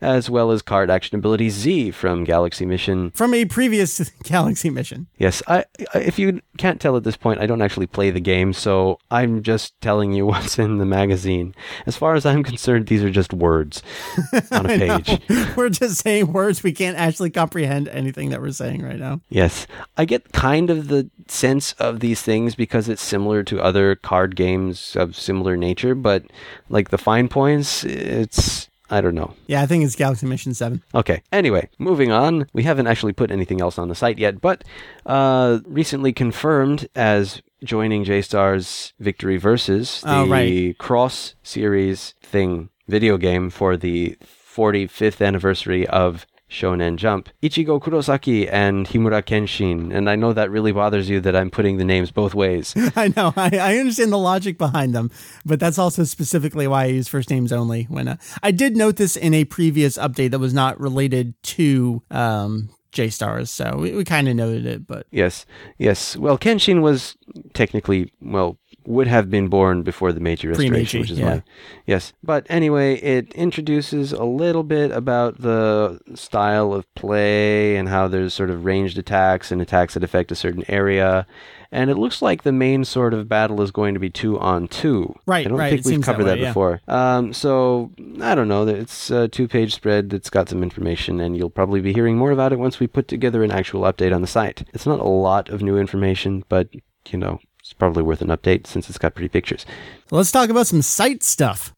[0.00, 5.06] as well as card action ability Z from Galaxy Mission From a previous Galaxy mission.
[5.18, 8.20] Yes, I, I if you can't tell at this point, I don't actually play the
[8.20, 11.54] game, so I'm just telling you what's in the magazine.
[11.86, 13.82] As far as I'm concerned, these are just words
[14.50, 15.20] on a page.
[15.56, 16.62] We're just saying words.
[16.62, 19.20] We can't actually comprehend anything that we're saying right now.
[19.28, 23.94] Yes, I get kind of the sense of these things because it's similar to other
[23.94, 26.24] card games of similar nature, but
[26.68, 29.34] like the fine points, it's I don't know.
[29.46, 30.82] Yeah, I think it's Galaxy Mission 7.
[30.94, 31.22] Okay.
[31.32, 32.46] Anyway, moving on.
[32.52, 34.64] We haven't actually put anything else on the site yet, but
[35.06, 40.76] uh, recently confirmed as joining J-Stars Victory Versus, the Oh, right.
[40.78, 44.16] cross series thing video game for the
[44.56, 47.28] 45th anniversary of Shonen Jump.
[47.42, 49.94] Ichigo Kurosaki and Himura Kenshin.
[49.94, 52.74] And I know that really bothers you that I'm putting the names both ways.
[52.96, 53.32] I know.
[53.36, 55.10] I, I understand the logic behind them,
[55.44, 57.84] but that's also specifically why I use first names only.
[57.84, 62.02] When uh, I did note this in a previous update that was not related to
[62.10, 64.86] um, J Stars, so we, we kind of noted it.
[64.86, 65.44] But Yes,
[65.78, 66.16] yes.
[66.16, 67.16] Well, Kenshin was
[67.52, 68.58] technically, well,
[68.88, 71.26] would have been born before the Meiji Restoration, which is yeah.
[71.26, 71.42] why.
[71.86, 72.14] Yes.
[72.22, 78.32] But anyway, it introduces a little bit about the style of play and how there's
[78.32, 81.26] sort of ranged attacks and attacks that affect a certain area.
[81.70, 84.68] And it looks like the main sort of battle is going to be two on
[84.68, 85.14] two.
[85.26, 86.48] Right, I don't right, think we've seems that covered that, yeah.
[86.48, 86.80] before.
[86.88, 88.66] Um, so I don't know.
[88.66, 92.54] It's a two-page spread that's got some information, and you'll probably be hearing more about
[92.54, 94.64] it once we put together an actual update on the site.
[94.72, 96.70] It's not a lot of new information, but
[97.10, 99.66] you know, it's probably worth an update since it's got pretty pictures.
[100.10, 101.74] let's talk about some site stuff.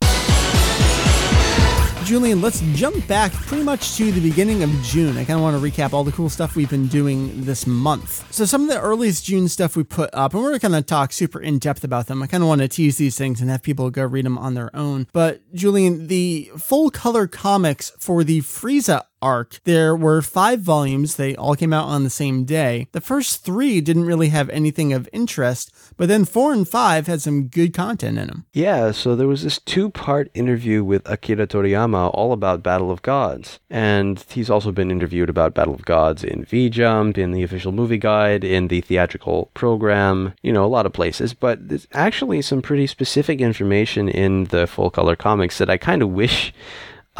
[2.04, 5.16] Julian, let's jump back pretty much to the beginning of June.
[5.16, 8.32] I kind of want to recap all the cool stuff we've been doing this month.
[8.32, 11.12] So, some of the earliest June stuff we put up, and we're going to talk
[11.12, 12.22] super in depth about them.
[12.22, 14.54] I kind of want to tease these things and have people go read them on
[14.54, 15.08] their own.
[15.12, 19.60] But, Julian, the full color comics for the Frieza arc.
[19.64, 21.16] There were five volumes.
[21.16, 22.88] They all came out on the same day.
[22.92, 27.22] The first three didn't really have anything of interest, but then four and five had
[27.22, 28.46] some good content in them.
[28.52, 33.02] Yeah, so there was this two part interview with Akira Toriyama all about Battle of
[33.02, 33.60] Gods.
[33.68, 37.72] And he's also been interviewed about Battle of Gods in V Jump, in the official
[37.72, 41.34] movie guide, in the theatrical program, you know, a lot of places.
[41.34, 46.02] But there's actually some pretty specific information in the full color comics that I kind
[46.02, 46.52] of wish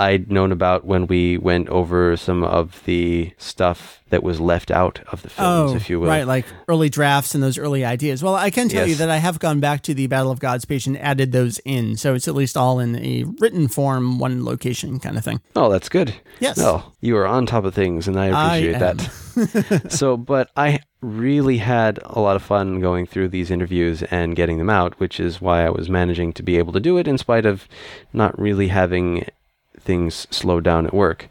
[0.01, 5.01] I'd known about when we went over some of the stuff that was left out
[5.13, 6.09] of the films, oh, if you will.
[6.09, 8.23] Oh, right, like early drafts and those early ideas.
[8.23, 10.65] Well, I can tell you that I have gone back to the Battle of Gods
[10.65, 14.43] page and added those in, so it's at least all in a written form, one
[14.43, 15.43] location kind of thing.
[15.55, 16.15] Oh, that's good.
[16.41, 16.59] Yes.
[16.59, 18.97] Oh, you are on top of things, and I I appreciate am.
[18.97, 19.13] that.
[19.93, 24.57] so, but I really had a lot of fun going through these interviews and getting
[24.57, 27.19] them out, which is why I was managing to be able to do it in
[27.19, 27.69] spite of
[28.13, 29.27] not really having
[29.91, 31.29] things slow down at work.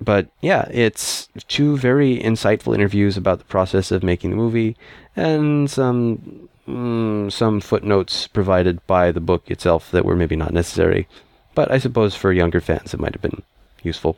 [0.00, 4.76] But yeah, it's two very insightful interviews about the process of making the movie
[5.14, 11.06] and some mm, some footnotes provided by the book itself that were maybe not necessary.
[11.54, 13.42] But I suppose for younger fans, it might have been
[13.84, 14.16] useful.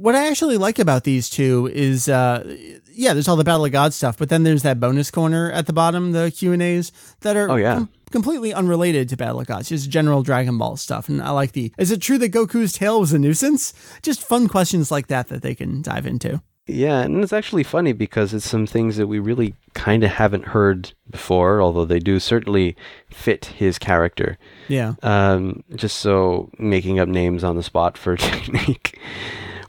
[0.00, 2.56] What I actually like about these two is, uh,
[2.92, 5.66] yeah, there's all the Battle of Gods stuff, but then there's that bonus corner at
[5.66, 7.74] the bottom, the Q and A's that are Oh, yeah.
[7.76, 11.08] com- completely unrelated to Battle of Gods, just general Dragon Ball stuff.
[11.08, 11.72] And I like the.
[11.78, 13.72] Is it true that Goku's tail was a nuisance?
[14.02, 16.42] Just fun questions like that that they can dive into.
[16.66, 20.46] Yeah, and it's actually funny because it's some things that we really kind of haven't
[20.46, 22.74] heard before, although they do certainly
[23.10, 24.38] fit his character.
[24.68, 24.94] Yeah.
[25.02, 28.98] Um, just so making up names on the spot for technique.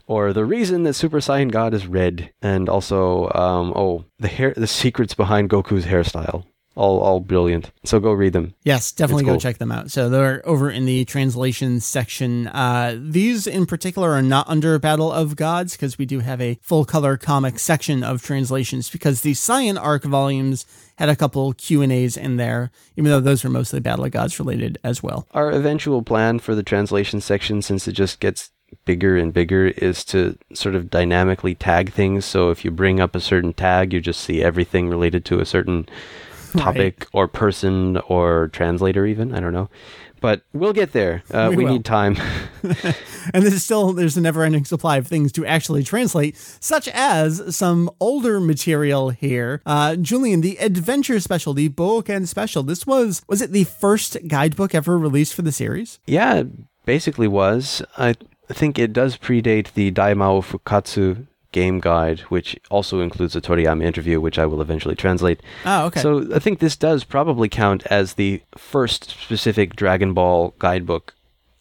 [0.06, 4.54] Or the reason that Super Saiyan God is red, and also, um, oh, the hair,
[4.56, 6.44] the secrets behind Goku's hairstyle.
[6.76, 7.72] all all brilliant.
[7.84, 8.52] So go read them.
[8.62, 9.40] Yes, definitely It's go cool.
[9.40, 9.90] check them out.
[9.90, 12.48] So they're over in the translation section.
[12.48, 16.58] Uh, these in particular are not under Battle of Gods because we do have a
[16.60, 20.66] full color comic section of translations because the Saiyan Arc volumes
[20.98, 24.10] had a couple Q and A's in there, even though those were mostly Battle of
[24.12, 25.26] Gods related as well.
[25.32, 28.50] Our eventual plan for the translation section, since it just gets
[28.84, 32.24] bigger and bigger, is to sort of dynamically tag things.
[32.24, 35.44] So if you bring up a certain tag, you just see everything related to a
[35.46, 35.88] certain
[36.56, 39.34] topic or person or translator, even.
[39.34, 39.68] I don't know.
[40.20, 41.22] But we'll get there.
[41.30, 42.16] Uh, We we need time.
[43.34, 47.56] And there's still there's a never ending supply of things to actually translate, such as
[47.56, 49.60] some older material here.
[49.66, 52.62] Uh, Julian, the adventure special, the Boken special.
[52.62, 55.98] This was was it the first guidebook ever released for the series?
[56.06, 56.48] Yeah, it
[56.84, 57.82] basically was.
[57.98, 58.14] I
[58.52, 64.20] think it does predate the Daimao Fukkatsu game guide, which also includes a Toriyama interview,
[64.20, 65.40] which I will eventually translate.
[65.64, 66.00] Oh, okay.
[66.00, 71.14] So I think this does probably count as the first specific Dragon Ball guidebook,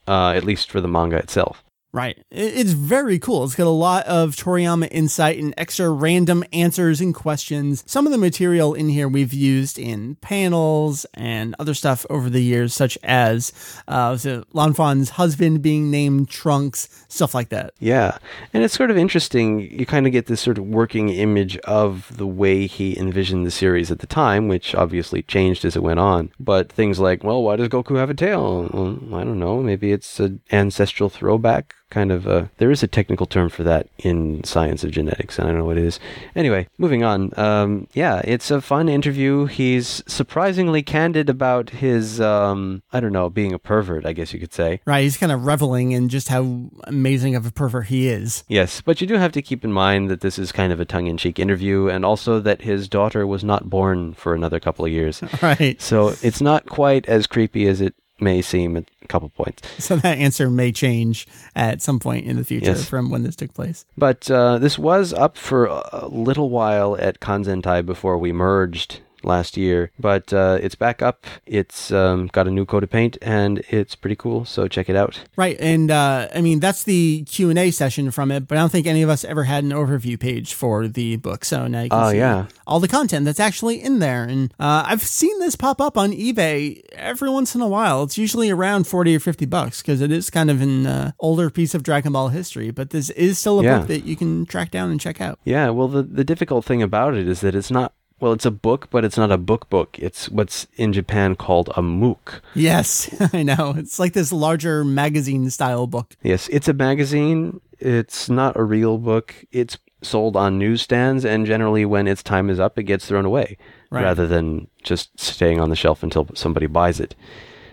[0.07, 1.63] uh, at least for the manga itself.
[1.95, 2.21] Right.
[2.29, 3.45] It's very cool.
[3.45, 7.85] It's got a lot of Toriyama insight and extra random answers and questions.
[7.87, 12.41] Some of the material in here we've used in panels and other stuff over the
[12.41, 13.53] years, such as
[13.87, 17.73] uh, so Lanfan's husband being named Trunks, stuff like that.
[17.79, 18.17] Yeah,
[18.53, 19.61] and it's sort of interesting.
[19.61, 23.51] You kind of get this sort of working image of the way he envisioned the
[23.51, 26.29] series at the time, which obviously changed as it went on.
[26.41, 28.69] But things like, well, why does Goku have a tail?
[28.73, 29.63] Well, I don't know.
[29.63, 31.73] Maybe it's an ancestral throwback.
[31.91, 32.49] Kind of a.
[32.57, 35.37] There is a technical term for that in science of genetics.
[35.37, 35.99] and I don't know what it is.
[36.35, 37.31] Anyway, moving on.
[37.37, 39.45] Um, yeah, it's a fun interview.
[39.45, 42.19] He's surprisingly candid about his.
[42.19, 44.05] Um, I don't know, being a pervert.
[44.05, 44.81] I guess you could say.
[44.85, 45.03] Right.
[45.03, 48.43] He's kind of reveling in just how amazing of a pervert he is.
[48.47, 50.85] Yes, but you do have to keep in mind that this is kind of a
[50.85, 54.85] tongue in cheek interview, and also that his daughter was not born for another couple
[54.85, 55.21] of years.
[55.41, 55.79] Right.
[55.79, 59.61] so it's not quite as creepy as it may seem a couple points.
[59.83, 62.85] So that answer may change at some point in the future Yes.
[62.87, 63.85] from when this took place.
[63.97, 69.57] But uh, this was up for a little while at Kanzentai before we merged last
[69.57, 71.25] year, but uh, it's back up.
[71.45, 74.95] It's um, got a new coat of paint, and it's pretty cool, so check it
[74.95, 75.21] out.
[75.35, 78.61] Right, and uh, I mean that's the Q and A session from it, but I
[78.61, 81.43] don't think any of us ever had an overview page for the book.
[81.45, 82.45] So now you can Oh, see yeah.
[82.67, 84.23] all the content that's actually in there.
[84.23, 88.03] And uh, I've seen this pop up on eBay every once in a while.
[88.03, 91.49] It's usually around forty or fifty bucks because it is kind of an uh, older
[91.49, 92.71] piece of Dragon Ball history.
[92.71, 93.79] But this is still a Yeah.
[93.79, 95.39] book that you can track down and check out.
[95.43, 97.93] Yeah, well, the, the difficult thing about it is that it's not.
[98.19, 99.97] Well, it's a book, but it's not a book book.
[99.99, 102.41] It's what's in Japan called a mook.
[102.53, 103.73] Yes, I know.
[103.77, 106.15] It's like this larger magazine style book.
[106.23, 107.59] Yes, it's a magazine.
[107.79, 109.35] It's not a real book.
[109.51, 113.57] It's sold on newsstands, and generally, when its time is up, it gets thrown away
[113.89, 114.03] Right.
[114.03, 117.15] rather than just staying on the shelf until somebody buys it.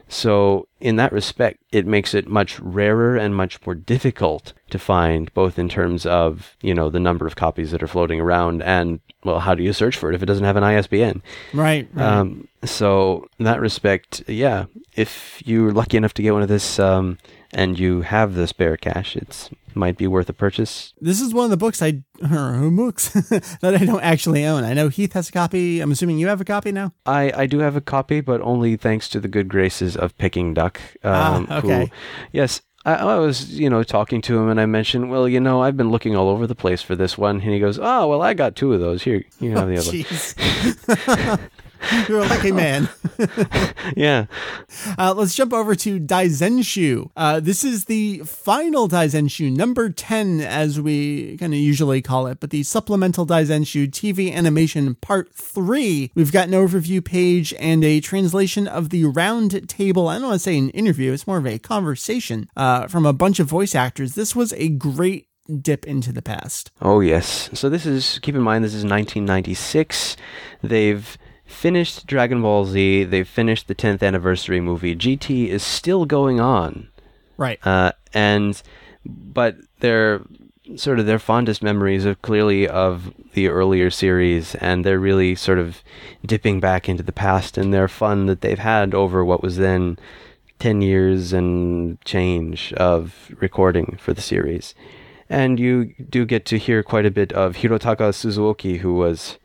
[0.09, 5.33] So, in that respect, it makes it much rarer and much more difficult to find,
[5.35, 9.01] both in terms of, you know, the number of copies that are floating around and,
[9.25, 11.23] well, how do you search for it if it doesn't have an ISBN?
[11.53, 11.89] Right.
[11.93, 12.05] right.
[12.05, 16.79] Um, so in that respect, yeah, if you're lucky enough to get one of this
[16.79, 17.19] um,
[17.53, 20.93] and you have the spare cash, it's might be worth a purchase.
[21.01, 23.09] This is one of the books I or books
[23.61, 24.65] that I don't actually own.
[24.65, 25.81] I know Heath has a copy.
[25.81, 26.93] I'm assuming you have a copy now.
[27.07, 30.53] I, I do have a copy, but only thanks to the good graces of Picking
[30.55, 30.81] Duck.
[31.05, 31.87] Ah, Um, okay.
[31.87, 31.91] Who,
[32.33, 35.63] yes, I, I was you know talking to him, and I mentioned, well, you know,
[35.63, 38.23] I've been looking all over the place for this one, and he goes, oh, well,
[38.23, 39.03] I got two of those.
[39.03, 41.39] Here, you have the other.
[41.49, 41.49] Oh,
[41.83, 42.09] one." Jeez.
[42.09, 42.89] You're a lucky man.
[43.97, 44.27] Yeah.
[44.99, 47.11] Uh, let's jump over to Daizenshu.
[47.17, 52.41] Uh, this is the final Daizenshu, number 10, as we kind of usually call it,
[52.41, 56.13] but the supplemental Daizenshu TV animation part 3.
[56.15, 60.09] We've got an overview page and a translation of the round table.
[60.09, 63.13] I don't want to say an interview, it's more of a conversation uh, from a
[63.13, 64.15] bunch of voice actors.
[64.15, 65.29] This was a great
[65.61, 66.71] dip into the past.
[66.81, 67.51] Oh yes.
[67.53, 70.17] So this is keep in mind this is 1996.
[70.63, 73.05] They've finished Dragon Ball Z.
[73.05, 74.97] They've finished the 10th anniversary movie.
[74.97, 76.89] GT is still going on.
[77.37, 77.59] Right.
[77.67, 78.61] Uh, and
[79.05, 80.23] but their
[80.77, 85.59] sort of their fondest memories are clearly of the earlier series and they're really sort
[85.59, 85.83] of
[86.25, 89.99] dipping back into the past and their fun that they've had over what was then
[90.61, 94.75] 10 years and change of recording for the series.
[95.29, 99.39] And you do get to hear quite a bit of Hirotaka Suzuki, who was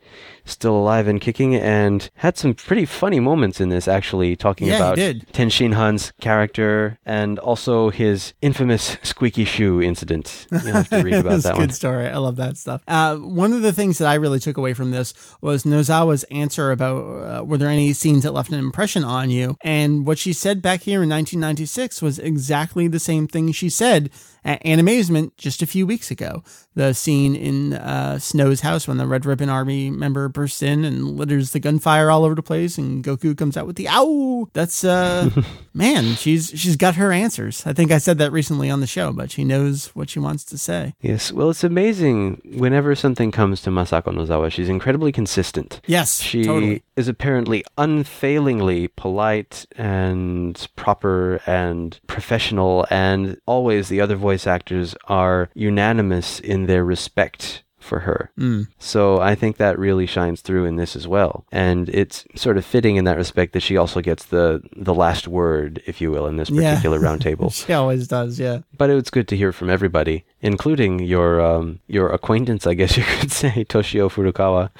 [0.48, 3.86] still alive and kicking, and had some pretty funny moments in this.
[3.88, 4.98] Actually, talking Yeah, about.
[4.98, 10.46] Tenshin Han's character and also his infamous squeaky shoe incident.
[10.50, 11.70] You'll have to read about that good one.
[11.70, 12.08] story.
[12.08, 12.82] I love that stuff.
[12.88, 16.70] Uh, one of the things that I really took away from this was Nozawa's answer
[16.72, 16.98] about
[17.40, 19.56] uh, were there any scenes that left an impression on you?
[19.62, 24.10] And what she said back here in 1996 was exactly the same thing she said
[24.44, 26.42] at Animazement just a few weeks ago.
[26.74, 31.16] The scene in uh, Snow's house when the Red Ribbon Army member bursts in and
[31.16, 34.48] litters the gunfire all over the place, and Goku comes out with the ow.
[34.52, 35.30] That's uh,
[35.74, 37.66] man, she's she's got her answers.
[37.66, 40.44] I think I said that recently on the show, but she knows what she wants
[40.44, 40.94] to say.
[41.00, 42.40] Yes, well, it's amazing.
[42.56, 45.80] Whenever something comes to Masako Nozawa, she's incredibly consistent.
[45.86, 46.82] Yes, She totally.
[46.96, 55.48] is apparently unfailingly polite and proper and professional, and always the other voice actors are
[55.54, 58.30] unanimous in their respect for her.
[58.38, 58.68] Mm.
[58.78, 61.44] So I think that really shines through in this as well.
[61.50, 65.26] And it's sort of fitting in that respect that she also gets the the last
[65.26, 66.70] word, if you will, in this Yeah.
[66.74, 67.52] particular roundtable.
[67.52, 68.58] She always does, yeah.
[68.76, 73.04] But it's good to hear from everybody, including your um, your acquaintance, I guess you
[73.20, 74.70] could say, Toshio Furukawa,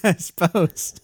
[0.04, 0.94] I suppose.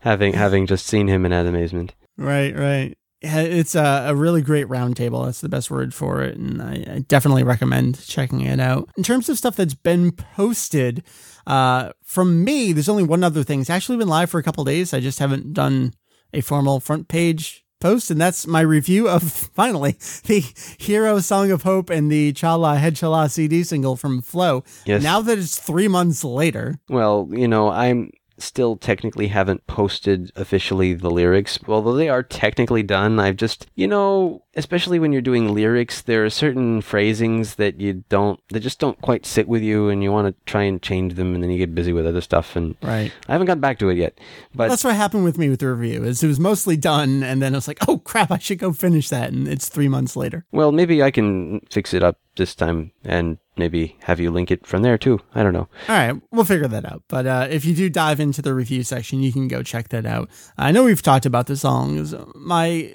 [0.00, 1.94] having having just seen him in amazement.
[2.18, 2.98] right, right.
[3.22, 5.24] Yeah, it's a, a really great roundtable.
[5.24, 6.36] That's the best word for it.
[6.36, 8.90] And I, I definitely recommend checking it out.
[8.96, 11.02] In terms of stuff that's been posted,
[11.46, 13.60] uh, from me, there's only one other thing.
[13.60, 14.92] It's actually been live for a couple days.
[14.92, 15.94] I just haven't done
[16.34, 19.22] a formal front page post, and that's my review of
[19.54, 19.92] finally
[20.24, 20.44] the
[20.78, 24.62] Hero Song of Hope and the Chala Head Chala CD single from Flow.
[24.84, 25.02] Yes.
[25.02, 30.94] Now that it's three months later, Well, you know, I'm still technically haven't posted officially
[30.94, 31.58] the lyrics.
[31.66, 36.24] Although they are technically done, I've just, you know, especially when you're doing lyrics, there
[36.24, 40.12] are certain phrasings that you don't, that just don't quite sit with you and you
[40.12, 42.56] want to try and change them and then you get busy with other stuff.
[42.56, 43.12] And right?
[43.28, 44.18] I haven't gotten back to it yet.
[44.54, 46.04] But That's what happened with me with the review.
[46.04, 48.72] Is it was mostly done, and then I was like, "Oh crap, I should go
[48.72, 50.44] finish that." And it's three months later.
[50.52, 54.66] Well, maybe I can fix it up this time and maybe have you link it
[54.66, 55.20] from there too.
[55.34, 55.68] I don't know.
[55.88, 57.02] All right, we'll figure that out.
[57.08, 60.06] But uh, if you do dive into the review section, you can go check that
[60.06, 60.30] out.
[60.56, 62.14] I know we've talked about the songs.
[62.34, 62.94] My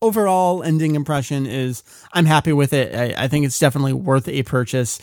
[0.00, 2.94] overall ending impression is I'm happy with it.
[2.94, 4.98] I, I think it's definitely worth a purchase.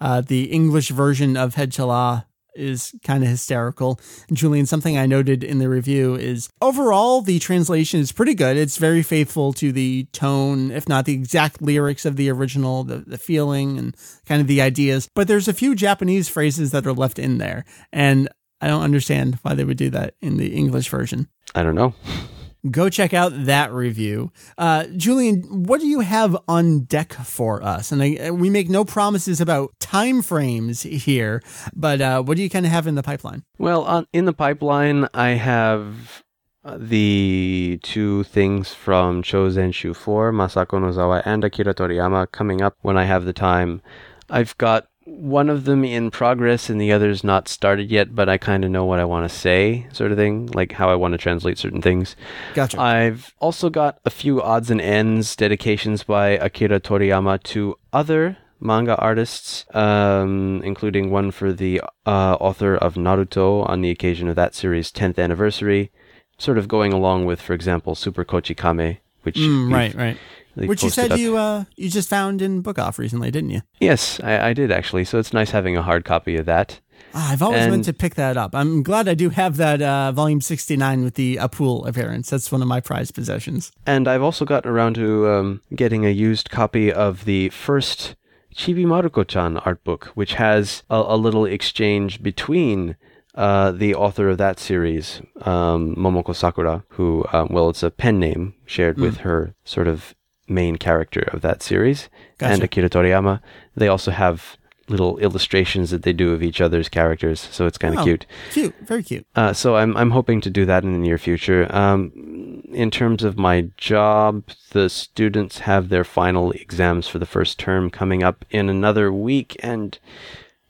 [0.00, 2.24] Uh, the English version of Head Chala
[2.54, 4.00] is kind of hysterical.
[4.32, 8.56] Julian, something I noted in the review is overall the translation is pretty good.
[8.56, 12.98] It's very faithful to the tone, if not the exact lyrics of the original, the,
[12.98, 13.96] the feeling and
[14.26, 15.08] kind of the ideas.
[15.14, 17.64] But there's a few Japanese phrases that are left in there.
[17.92, 18.28] And
[18.60, 21.28] I don't understand why they would do that in the English version.
[21.54, 21.94] I don't know.
[22.70, 24.32] Go check out that review.
[24.56, 27.92] Uh, Julian, what do you have on deck for us?
[27.92, 31.42] And I, we make no promises about time frames here,
[31.74, 33.44] but uh, what do you kind of have in the pipeline?
[33.58, 36.22] Well, on, in the pipeline, I have
[36.64, 42.96] uh, the two things from Chosen 4, Masako Nozawa and Akira Toriyama coming up when
[42.96, 43.82] I have the time.
[44.30, 48.38] I've got one of them in progress and the other's not started yet, but I
[48.38, 51.12] kind of know what I want to say, sort of thing, like how I want
[51.12, 52.16] to translate certain things.
[52.54, 52.80] Gotcha.
[52.80, 58.96] I've also got a few odds and ends dedications by Akira Toriyama to other manga
[58.96, 64.54] artists, um, including one for the uh, author of Naruto on the occasion of that
[64.54, 65.92] series' 10th anniversary,
[66.38, 70.16] sort of going along with, for example, Super Kochi Kame, which Mm, right, right.
[70.56, 73.62] They Which you said you uh, you just found in Book Off recently, didn't you?
[73.80, 75.04] Yes, I, I did actually.
[75.04, 76.80] So it's nice having a hard copy of that.
[77.16, 78.54] Ah, I've always meant to pick that up.
[78.54, 82.28] I'm glad I do have that uh, volume 69 with the Apul appearance.
[82.28, 83.70] That's one of my prized possessions.
[83.86, 88.16] And I've also gotten around to um, getting a used copy of the first
[88.54, 92.96] Chibi Maruko-chan art book, which has a, a little exchange between
[93.36, 98.18] uh, the author of that series, um, Momoko Sakura, who, um, well, it's a pen
[98.18, 100.14] name shared with her sort of
[100.48, 102.08] main character of that series,
[102.40, 103.40] and Akira Toriyama.
[103.76, 107.94] They also have little illustrations that they do of each other's characters, so it's kind
[107.94, 108.04] of Oh.
[108.04, 108.26] cute.
[108.52, 109.26] Cute, very cute.
[109.34, 111.66] Uh, so I'm I'm hoping to do that in the near future.
[111.74, 114.42] Um, in terms of my job,
[114.72, 119.56] the students have their final exams for the first term coming up in another week
[119.60, 119.98] and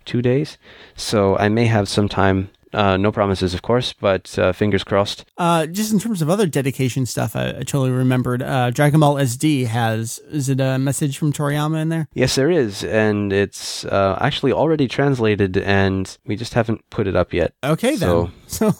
[0.04, 0.58] two days.
[0.94, 2.50] So I may have some time.
[2.74, 5.24] Uh, no promises, of course, but uh, fingers crossed.
[5.38, 8.42] Uh, just in terms of other dedication stuff, I, I totally remembered.
[8.42, 12.08] Uh, Dragon Ball SD has, is it a message from Toriyama in there?
[12.14, 17.14] Yes, there is, and it's uh, actually already translated, and we just haven't put it
[17.16, 17.54] up yet.
[17.64, 18.08] Okay, then.
[18.08, 18.72] So- So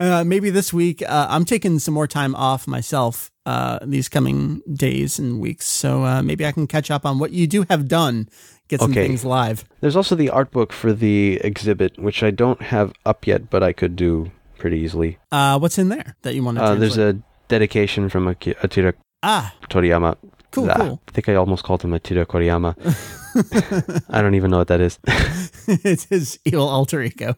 [0.00, 4.60] uh, maybe this week uh, I'm taking some more time off myself uh, these coming
[4.70, 5.66] days and weeks.
[5.66, 8.28] So uh, maybe I can catch up on what you do have done,
[8.68, 9.06] get some Okay.
[9.06, 9.64] things live.
[9.80, 13.62] There's also the art book for the exhibit, which I don't have up yet, but
[13.62, 15.18] I could do pretty easily.
[15.32, 16.64] Uh, what's in there that you want to?
[16.64, 17.16] Uh, there's a
[17.48, 20.16] dedication from Aki- Akira ah, Toriyama.
[20.50, 21.00] Cool, Ah, cool.
[21.08, 22.74] I think I almost called him Akira Koriyama.
[24.08, 24.98] I don't even know what that is.
[25.66, 27.36] it's his evil alter ego.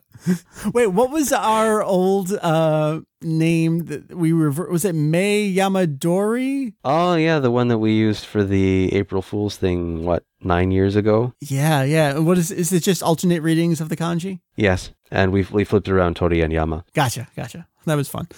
[0.72, 6.74] Wait, what was our old uh name that we rever- was it May Yamadori?
[6.84, 10.04] oh yeah, the one that we used for the April Fool's thing.
[10.04, 11.32] What nine years ago?
[11.40, 12.18] Yeah, yeah.
[12.18, 14.40] What is is it just alternate readings of the kanji?
[14.56, 16.84] Yes, and we we flipped around Tori and Yama.
[16.94, 17.66] Gotcha, gotcha.
[17.86, 18.28] That was fun.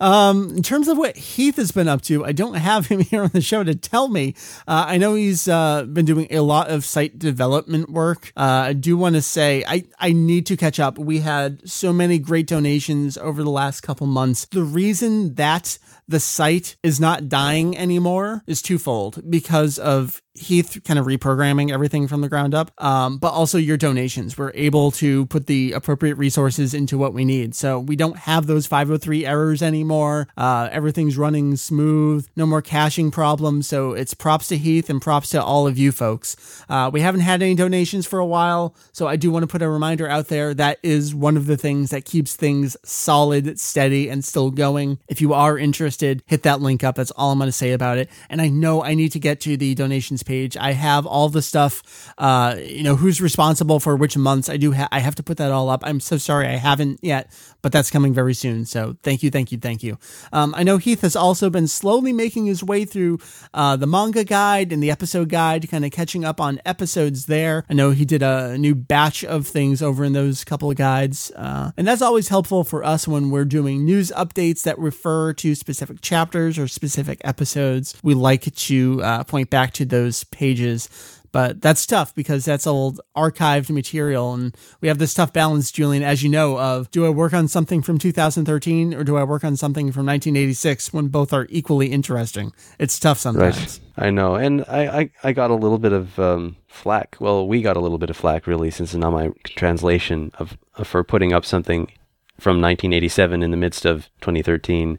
[0.00, 3.22] Um, in terms of what Heath has been up to, I don't have him here
[3.22, 4.34] on the show to tell me.
[4.66, 8.32] Uh, I know he's uh, been doing a lot of site development work.
[8.36, 10.98] Uh, I do want to say I, I need to catch up.
[10.98, 14.46] We had so many great donations over the last couple months.
[14.46, 15.78] The reason that
[16.08, 22.08] the site is not dying anymore is twofold because of Heath kind of reprogramming everything
[22.08, 24.38] from the ground up, um, but also your donations.
[24.38, 27.54] We're able to put the appropriate resources into what we need.
[27.54, 30.28] So we don't have those 503 errors anymore.
[30.34, 33.66] Uh, everything's running smooth, no more caching problems.
[33.66, 36.64] So it's props to Heath and props to all of you folks.
[36.66, 38.74] Uh, we haven't had any donations for a while.
[38.92, 40.54] So I do want to put a reminder out there.
[40.54, 44.98] That is one of the things that keeps things solid, steady, and still going.
[45.08, 46.94] If you are interested, hit that link up.
[46.94, 48.10] That's all I'm going to say about it.
[48.30, 50.56] And I know I need to get to the donations page.
[50.56, 54.48] I have all the stuff, uh, you know, who's responsible for which months.
[54.48, 55.82] I do ha- I have to put that all up.
[55.84, 57.30] I'm so sorry I haven't yet,
[57.62, 58.64] but that's coming very soon.
[58.64, 59.98] So thank you, thank you, thank you.
[60.32, 63.18] Um, I know Heath has also been slowly making his way through
[63.52, 67.64] uh, the manga guide and the episode guide, kind of catching up on episodes there.
[67.68, 71.30] I know he did a new batch of things over in those couple of guides.
[71.36, 75.54] Uh, and that's always helpful for us when we're doing news updates that refer to
[75.54, 77.94] specific chapters or specific episodes.
[78.02, 80.88] We like to uh, point back to those pages.
[81.32, 84.34] But that's tough because that's old archived material.
[84.34, 87.48] And we have this tough balance, Julian, as you know, of do I work on
[87.48, 91.86] something from 2013 or do I work on something from 1986 when both are equally
[91.86, 92.52] interesting?
[92.78, 93.56] It's tough sometimes.
[93.56, 94.06] Right.
[94.06, 97.16] I know, and I, I, I got a little bit of um, flack.
[97.18, 100.56] Well, we got a little bit of flack really, since it's not my translation of,
[100.76, 101.90] of for putting up something
[102.38, 104.98] from 1987 in the midst of 2013.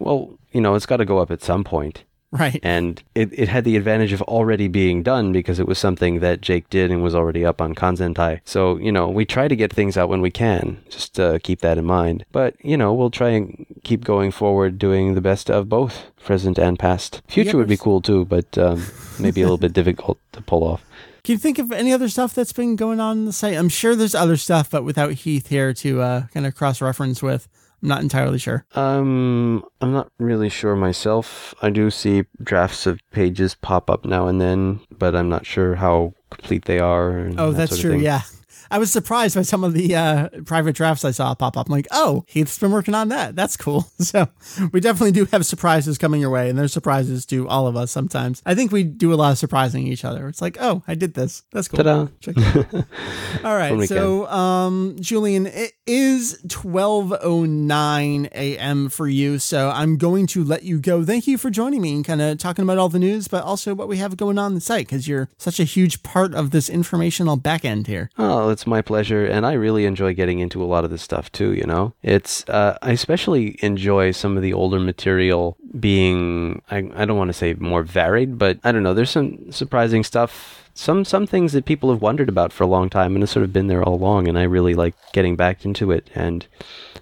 [0.00, 2.02] Well, you know, it's got to go up at some point.
[2.32, 2.60] Right.
[2.62, 6.40] And it, it had the advantage of already being done because it was something that
[6.40, 8.40] Jake did and was already up on Kanzentai.
[8.44, 10.80] So, you know, we try to get things out when we can.
[10.88, 12.24] Just uh, keep that in mind.
[12.30, 16.56] But, you know, we'll try and keep going forward doing the best of both present
[16.56, 17.20] and past.
[17.26, 18.84] Future would be cool too, but um,
[19.18, 20.84] maybe a little bit difficult to pull off.
[21.24, 23.56] Can you think of any other stuff that's been going on in the site?
[23.56, 27.22] I'm sure there's other stuff, but without Heath here to uh, kind of cross reference
[27.22, 27.48] with,
[27.82, 28.64] I'm not entirely sure.
[28.74, 31.54] Um, I'm not really sure myself.
[31.62, 35.76] I do see drafts of pages pop up now and then, but I'm not sure
[35.76, 37.30] how complete they are.
[37.38, 37.98] Oh, that that's true.
[37.98, 38.22] Yeah.
[38.70, 41.66] I was surprised by some of the uh, private drafts I saw pop up.
[41.66, 43.36] I'm like, oh, Heath's been working on that.
[43.36, 43.86] That's cool.
[44.10, 44.28] So
[44.72, 47.92] we definitely do have surprises coming your way, and there's surprises to all of us
[47.92, 48.42] sometimes.
[48.44, 50.26] I think we do a lot of surprising each other.
[50.26, 51.44] It's like, oh, I did this.
[51.52, 51.76] That's cool.
[51.76, 52.08] Ta-da.
[52.18, 52.84] Check it out.
[53.44, 53.88] All right.
[53.88, 58.88] So, um, Julian, it is 12.09 a.m.
[58.88, 59.38] for you.
[59.38, 61.04] So I'm going to let you go.
[61.04, 63.74] Thank you for joining me and kind of talking about all the news, but also
[63.74, 66.68] what we have going on the site because you're such a huge part of this
[66.68, 68.10] informational back end here.
[68.18, 71.32] Oh, it's my pleasure, and I really enjoy getting into a lot of this stuff
[71.32, 71.54] too.
[71.54, 77.06] You know, it's uh, I especially enjoy some of the older material being I, I
[77.06, 78.92] don't want to say more varied, but I don't know.
[78.92, 80.68] There's some surprising stuff.
[80.74, 83.44] Some some things that people have wondered about for a long time and have sort
[83.44, 86.46] of been there all along, and I really like getting back into it and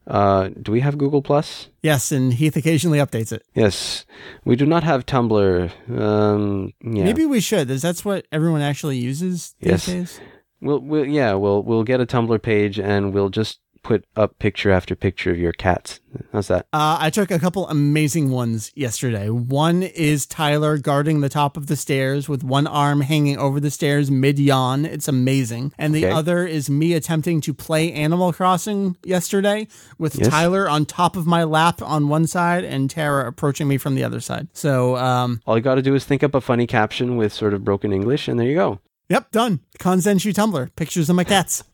[0.06, 1.68] Uh, do we have Google Plus?
[1.82, 3.42] Yes, and Heath occasionally updates it.
[3.54, 4.04] Yes,
[4.44, 5.70] we do not have Tumblr.
[6.00, 7.04] Um, yeah.
[7.04, 7.70] Maybe we should.
[7.70, 9.86] Is that's what everyone actually uses these Yes.
[9.86, 10.20] days?
[10.62, 14.70] We'll, we'll yeah we'll we'll get a Tumblr page and we'll just put up picture
[14.70, 16.00] after picture of your cats.
[16.32, 16.66] How's that?
[16.72, 19.30] Uh, I took a couple amazing ones yesterday.
[19.30, 23.70] One is Tyler guarding the top of the stairs with one arm hanging over the
[23.70, 24.84] stairs mid yawn.
[24.84, 25.72] It's amazing.
[25.78, 26.14] And the Okay.
[26.14, 29.66] other is me attempting to play Animal Crossing yesterday
[29.98, 30.28] with Yes.
[30.28, 34.04] Tyler on top of my lap on one side and Tara approaching me from the
[34.04, 34.48] other side.
[34.52, 37.54] So, um, All you got to do is think up a funny caption with sort
[37.54, 38.80] of broken English, and there you go.
[39.08, 39.60] yep, done.
[39.80, 40.68] Kanzenshuu Tumblr.
[40.76, 41.64] Pictures of my cats.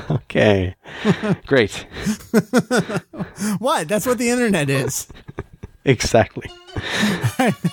[0.10, 0.74] Okay,
[1.46, 1.86] great,
[3.58, 3.88] what?
[3.88, 5.06] That's what the internet is.
[5.84, 6.50] exactly.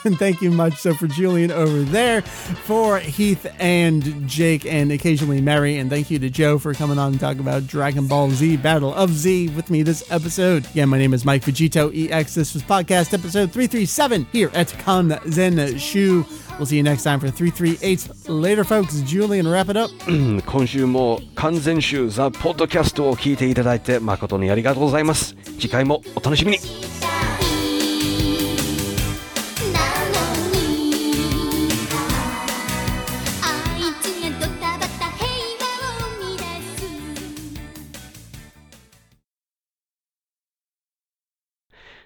[0.04, 5.40] and thank you much so for Julian over there, for Heath and Jake, and occasionally
[5.42, 5.78] Mary.
[5.78, 8.94] And thank you to Joe for coming on and talking about Dragon Ball Z Battle
[8.94, 10.66] of Z with me this episode.
[10.72, 12.36] Again, my name is Mike Vegito EX.
[12.36, 16.49] This was podcast episode 337 here at Kanzenshuu.
[16.60, 18.28] We'll see you next time for 338.
[18.28, 19.00] Later, folks.
[19.04, 19.90] Julian, wrap it up.
[20.46, 25.38] 今週も完全集ザ・ポッドキャストを聞いていただいて誠にありがとうございます。
[25.58, 26.58] 次回もお楽しみに。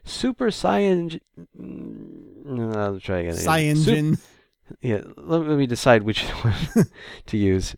[0.06, 1.18] Super Science.
[1.60, 3.36] I'll try again.
[3.36, 4.33] Science.
[4.82, 6.54] Yeah, let, let me decide which one
[7.28, 7.76] to use.